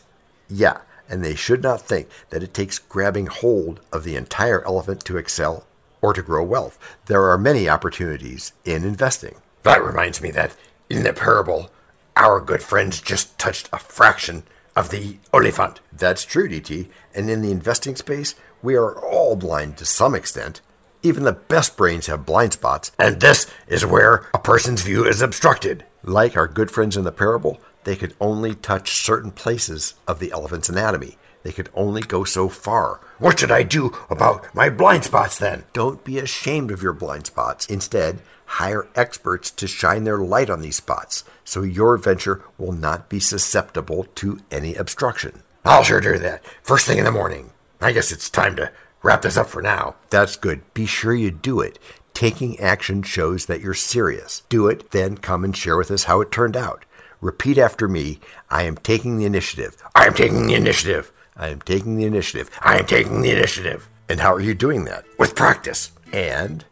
Yeah, 0.50 0.80
and 1.08 1.24
they 1.24 1.34
should 1.34 1.64
not 1.64 1.80
think 1.80 2.10
that 2.32 2.44
it 2.44 2.54
takes 2.54 2.78
grabbing 2.78 3.28
hold 3.28 3.80
of 3.94 4.04
the 4.04 4.18
entire 4.18 4.66
elephant 4.66 5.06
to 5.06 5.16
excel 5.16 5.66
or 6.02 6.14
to 6.14 6.22
grow 6.22 6.44
wealth. 6.44 6.80
There 7.06 7.30
are 7.30 7.38
many 7.38 7.68
opportunities 7.70 8.54
in 8.66 8.84
investing. 8.84 9.36
That 9.64 9.84
reminds 9.84 10.22
me 10.22 10.32
that 10.32 10.56
in 10.90 11.04
the 11.04 11.14
parable, 11.14 11.72
our 12.16 12.40
good 12.40 12.64
friends 12.64 13.02
just 13.02 13.38
touched 13.38 13.70
a 13.72 13.80
fraction 13.80 14.44
of 14.76 14.90
the 14.90 15.18
elephant. 15.34 15.82
That's 15.92 16.26
true, 16.26 16.50
DT. 16.50 16.88
And 17.14 17.30
in 17.30 17.42
the 17.42 17.52
investing 17.52 17.96
space, 17.96 18.36
we 18.62 18.76
are 18.76 18.94
all 18.94 19.36
blind 19.36 19.78
to 19.78 19.86
some 19.86 20.16
extent. 20.16 20.62
Even 21.02 21.24
the 21.24 21.34
best 21.34 21.78
brains 21.78 22.08
have 22.08 22.26
blind 22.26 22.54
spots, 22.54 22.92
and 23.00 23.22
this 23.22 23.50
is 23.68 23.86
where 23.86 24.28
a 24.34 24.40
person's 24.40 24.82
view 24.82 25.06
is 25.06 25.22
obstructed. 25.22 25.86
Like 26.04 26.36
our 26.36 26.48
good 26.48 26.72
friends 26.72 26.98
in 26.98 27.06
the 27.06 27.12
parable, 27.12 27.62
they 27.86 27.96
could 27.96 28.16
only 28.20 28.56
touch 28.56 28.92
certain 28.92 29.32
places 29.32 29.94
of 30.08 30.20
the 30.20 30.32
elephant's 30.32 30.68
anatomy. 30.68 31.18
They 31.44 31.52
could 31.52 31.70
only 31.74 32.02
go 32.02 32.24
so 32.24 32.50
far. 32.50 33.00
What 33.18 33.40
should 33.40 33.52
I 33.52 33.64
do 33.64 33.96
about 34.10 34.54
my 34.54 34.70
blind 34.70 35.06
spots 35.06 35.38
then? 35.38 35.64
Don't 35.74 36.04
be 36.04 36.20
ashamed 36.20 36.72
of 36.72 36.84
your 36.84 36.94
blind 36.94 37.28
spots. 37.28 37.66
Instead, 37.68 38.20
hire 38.46 38.88
experts 38.96 39.52
to 39.52 39.68
shine 39.68 40.04
their 40.04 40.18
light 40.18 40.50
on 40.50 40.62
these 40.62 40.76
spots 40.76 41.24
so 41.44 41.62
your 41.62 41.98
venture 41.98 42.44
will 42.58 42.72
not 42.72 43.10
be 43.10 43.20
susceptible 43.20 44.06
to 44.16 44.40
any 44.52 44.76
obstruction. 44.76 45.44
I'll 45.66 45.84
sure 45.84 46.02
do 46.02 46.18
that. 46.20 46.44
First 46.64 46.88
thing 46.88 46.98
in 46.98 47.06
the 47.06 47.12
morning. 47.12 47.52
I 47.82 47.92
guess 47.92 48.12
it's 48.12 48.30
time 48.30 48.56
to 48.58 48.72
wrap 49.04 49.22
this 49.22 49.38
up 49.38 49.48
for 49.48 49.62
now. 49.62 49.96
That's 50.10 50.36
good. 50.36 50.62
Be 50.74 50.86
sure 50.86 51.14
you 51.14 51.32
do 51.32 51.62
it. 51.62 51.80
Taking 52.14 52.60
action 52.60 53.04
shows 53.04 53.46
that 53.46 53.62
you're 53.62 53.74
serious. 53.74 54.44
Do 54.50 54.68
it, 54.68 54.92
then 54.92 55.18
come 55.18 55.44
and 55.44 55.56
share 55.56 55.78
with 55.78 55.92
us 55.92 56.04
how 56.04 56.20
it 56.22 56.32
turned 56.32 56.58
out. 56.58 56.86
Repeat 57.22 57.58
after 57.58 57.88
me 57.88 58.20
I 58.50 58.64
am 58.64 58.76
taking 58.78 59.18
the 59.18 59.26
initiative. 59.26 59.78
I 59.96 60.06
am 60.06 60.14
taking 60.14 60.48
the 60.48 60.56
initiative. 60.56 61.12
I 61.36 61.50
am 61.50 61.62
taking 61.62 61.96
the 61.96 62.06
initiative. 62.06 62.50
I 62.62 62.80
am 62.80 62.86
taking 62.86 63.22
the 63.22 63.32
initiative. 63.32 63.90
And 64.10 64.20
how 64.20 64.34
are 64.34 64.40
you 64.42 64.54
doing 64.54 64.86
that? 64.86 65.06
With 65.18 65.36
practice. 65.36 65.92
And? 66.12 66.66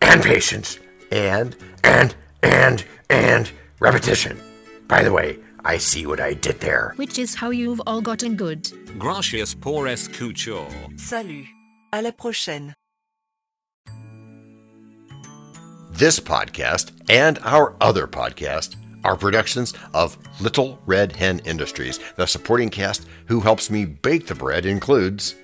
And 0.00 0.22
patience. 0.22 0.78
And, 1.10 1.56
and, 1.84 2.14
and, 2.42 2.84
and 3.10 3.50
repetition. 3.80 4.40
By 4.88 5.02
the 5.02 5.12
way, 5.12 5.38
I 5.64 5.78
see 5.78 6.06
what 6.06 6.20
I 6.20 6.34
did 6.34 6.60
there. 6.60 6.94
Which 6.96 7.18
is 7.18 7.34
how 7.34 7.50
you've 7.50 7.80
all 7.86 8.00
gotten 8.00 8.36
good. 8.36 8.70
Gracias 8.98 9.54
por 9.54 9.86
escuchar. 9.86 10.66
Salut. 10.98 11.46
À 11.92 12.02
la 12.02 12.10
prochaine. 12.10 12.74
This 15.90 16.20
podcast 16.20 16.92
and 17.08 17.38
our 17.42 17.74
other 17.80 18.06
podcast 18.06 18.76
are 19.04 19.16
productions 19.16 19.74
of 19.94 20.18
Little 20.40 20.78
Red 20.86 21.12
Hen 21.12 21.40
Industries. 21.44 21.98
The 22.16 22.26
supporting 22.26 22.70
cast 22.70 23.06
who 23.26 23.40
helps 23.40 23.70
me 23.70 23.84
bake 23.84 24.26
the 24.26 24.34
bread 24.34 24.66
includes 24.66 25.34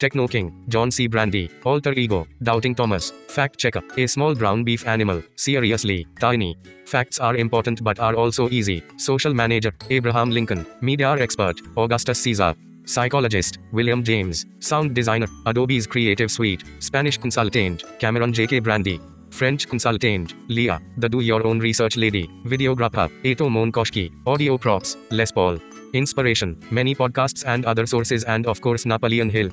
Techno 0.00 0.26
King, 0.26 0.64
John 0.68 0.90
C. 0.90 1.06
Brandy, 1.06 1.50
Alter 1.62 1.92
Ego, 1.92 2.26
Doubting 2.42 2.74
Thomas, 2.74 3.12
Fact 3.28 3.58
Checker, 3.58 3.82
A 3.98 4.06
Small 4.06 4.34
Brown 4.34 4.64
Beef 4.64 4.86
Animal, 4.86 5.22
Seriously, 5.36 6.06
Tiny. 6.18 6.56
Facts 6.86 7.18
are 7.18 7.36
important 7.36 7.84
but 7.84 8.00
are 8.00 8.14
also 8.14 8.48
easy. 8.48 8.82
Social 8.96 9.34
Manager, 9.34 9.72
Abraham 9.90 10.30
Lincoln, 10.30 10.66
Media 10.80 11.12
Expert, 11.12 11.60
Augustus 11.76 12.18
Caesar. 12.22 12.54
Psychologist, 12.86 13.58
William 13.72 14.02
James. 14.02 14.46
Sound 14.60 14.94
Designer, 14.94 15.28
Adobe's 15.44 15.86
Creative 15.86 16.30
Suite. 16.30 16.64
Spanish 16.78 17.18
Consultant, 17.18 17.84
Cameron 17.98 18.32
J.K. 18.32 18.60
Brandy. 18.60 18.98
French 19.30 19.68
Consultant, 19.68 20.34
Leah, 20.48 20.80
the 20.98 21.08
Do 21.08 21.20
Your 21.20 21.46
Own 21.46 21.58
Research 21.60 21.96
Lady. 21.96 22.28
Videographer, 22.44 23.10
Eto 23.22 23.48
Monkoshki. 23.48 24.12
Audio 24.26 24.58
Props, 24.58 24.96
Les 25.10 25.32
Paul. 25.32 25.58
Inspiration, 25.92 26.56
many 26.70 26.94
podcasts 26.94 27.44
and 27.46 27.64
other 27.64 27.86
sources 27.86 28.24
and 28.24 28.46
of 28.46 28.60
course 28.60 28.86
Napoleon 28.86 29.30
Hill. 29.30 29.50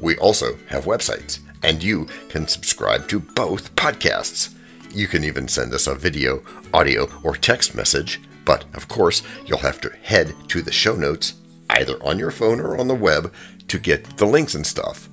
We 0.00 0.16
also 0.18 0.56
have 0.68 0.84
websites, 0.84 1.40
and 1.62 1.82
you 1.82 2.06
can 2.28 2.46
subscribe 2.46 3.08
to 3.08 3.20
both 3.20 3.74
podcasts. 3.76 4.54
You 4.92 5.06
can 5.06 5.24
even 5.24 5.48
send 5.48 5.74
us 5.74 5.86
a 5.86 5.94
video, 5.94 6.42
audio, 6.72 7.08
or 7.22 7.34
text 7.36 7.74
message, 7.74 8.20
but 8.44 8.64
of 8.74 8.88
course, 8.88 9.22
you'll 9.46 9.58
have 9.58 9.80
to 9.82 9.90
head 10.02 10.34
to 10.48 10.62
the 10.62 10.72
show 10.72 10.96
notes, 10.96 11.34
either 11.70 12.02
on 12.02 12.18
your 12.18 12.30
phone 12.30 12.60
or 12.60 12.78
on 12.78 12.88
the 12.88 12.94
web, 12.94 13.32
to 13.68 13.78
get 13.78 14.16
the 14.16 14.26
links 14.26 14.54
and 14.54 14.66
stuff. 14.66 15.08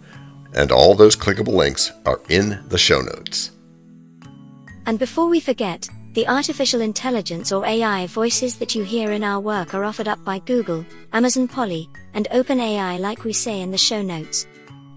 And 0.53 0.71
all 0.71 0.95
those 0.95 1.15
clickable 1.15 1.53
links 1.53 1.91
are 2.05 2.21
in 2.29 2.63
the 2.69 2.77
show 2.77 3.01
notes. 3.01 3.51
And 4.87 4.97
before 4.97 5.27
we 5.27 5.39
forget, 5.39 5.87
the 6.13 6.27
artificial 6.27 6.81
intelligence 6.81 7.51
or 7.51 7.65
AI 7.65 8.07
voices 8.07 8.57
that 8.57 8.73
you 8.73 8.83
hear 8.83 9.11
in 9.11 9.23
our 9.23 9.39
work 9.39 9.75
are 9.75 9.83
offered 9.83 10.07
up 10.07 10.23
by 10.23 10.39
Google, 10.39 10.83
Amazon 11.13 11.47
Polly, 11.47 11.89
and 12.13 12.27
OpenAI, 12.31 12.97
like 12.99 13.23
we 13.23 13.33
say 13.33 13.61
in 13.61 13.69
the 13.69 13.77
show 13.77 14.01
notes. 14.01 14.47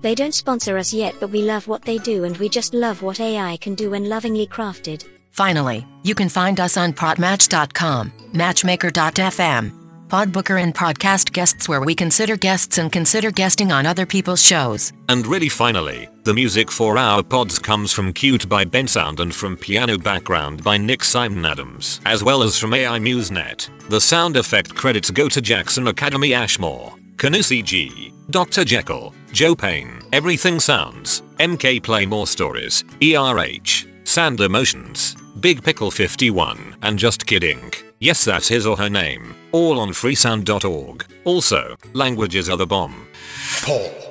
They 0.00 0.14
don't 0.14 0.34
sponsor 0.34 0.78
us 0.78 0.94
yet, 0.94 1.14
but 1.20 1.30
we 1.30 1.42
love 1.42 1.68
what 1.68 1.82
they 1.82 1.98
do 1.98 2.24
and 2.24 2.36
we 2.38 2.48
just 2.48 2.72
love 2.72 3.02
what 3.02 3.20
AI 3.20 3.58
can 3.58 3.74
do 3.74 3.90
when 3.90 4.08
lovingly 4.08 4.46
crafted. 4.46 5.04
Finally, 5.32 5.86
you 6.04 6.14
can 6.14 6.28
find 6.28 6.58
us 6.60 6.76
on 6.76 6.92
Podmatch.com, 6.92 8.12
Matchmaker.fm, 8.32 9.79
Podbooker, 10.10 10.60
and 10.62 10.74
Podcast 10.74 11.32
Guests, 11.32 11.68
where 11.68 11.80
we 11.80 11.94
consider 11.94 12.36
guests 12.36 12.78
and 12.78 12.90
consider 12.90 13.30
guesting 13.30 13.70
on 13.70 13.86
other 13.86 14.04
people's 14.04 14.42
shows. 14.42 14.92
And 15.08 15.26
really 15.26 15.48
finally, 15.48 16.08
the 16.24 16.34
music 16.34 16.70
for 16.70 16.98
our 16.98 17.22
pods 17.22 17.58
comes 17.58 17.92
from 17.92 18.12
Cute 18.12 18.48
by 18.48 18.64
Bensound 18.64 19.20
and 19.20 19.34
from 19.34 19.56
Piano 19.56 19.96
Background 19.96 20.64
by 20.64 20.76
Nick 20.76 21.04
Simon 21.04 21.44
Adams, 21.44 22.00
as 22.04 22.24
well 22.24 22.42
as 22.42 22.58
from 22.58 22.74
AI 22.74 22.98
MuseNet. 22.98 23.70
The 23.88 24.00
sound 24.00 24.36
effect 24.36 24.74
credits 24.74 25.10
go 25.10 25.28
to 25.28 25.40
Jackson 25.40 25.86
Academy 25.86 26.34
Ashmore, 26.34 26.92
Canusi 27.16 27.64
G, 27.64 28.12
Dr. 28.30 28.64
Jekyll, 28.64 29.14
Joe 29.32 29.54
Payne, 29.54 30.00
Everything 30.12 30.58
Sounds, 30.58 31.22
MK 31.38 31.82
Play 31.82 32.06
More 32.06 32.26
Stories, 32.26 32.84
ERH, 33.02 33.86
Sand 34.04 34.40
Emotions, 34.40 35.16
Big 35.40 35.62
Pickle 35.62 35.90
51, 35.90 36.76
and 36.82 36.98
Just 36.98 37.26
Kidding. 37.26 37.72
Yes, 38.02 38.24
that's 38.24 38.48
his 38.48 38.66
or 38.66 38.78
her 38.78 38.88
name. 38.88 39.34
All 39.52 39.78
on 39.78 39.90
freesound.org. 39.90 41.04
Also, 41.26 41.76
languages 41.92 42.48
are 42.48 42.56
the 42.56 42.66
bomb. 42.66 43.06
Paul. 43.62 44.09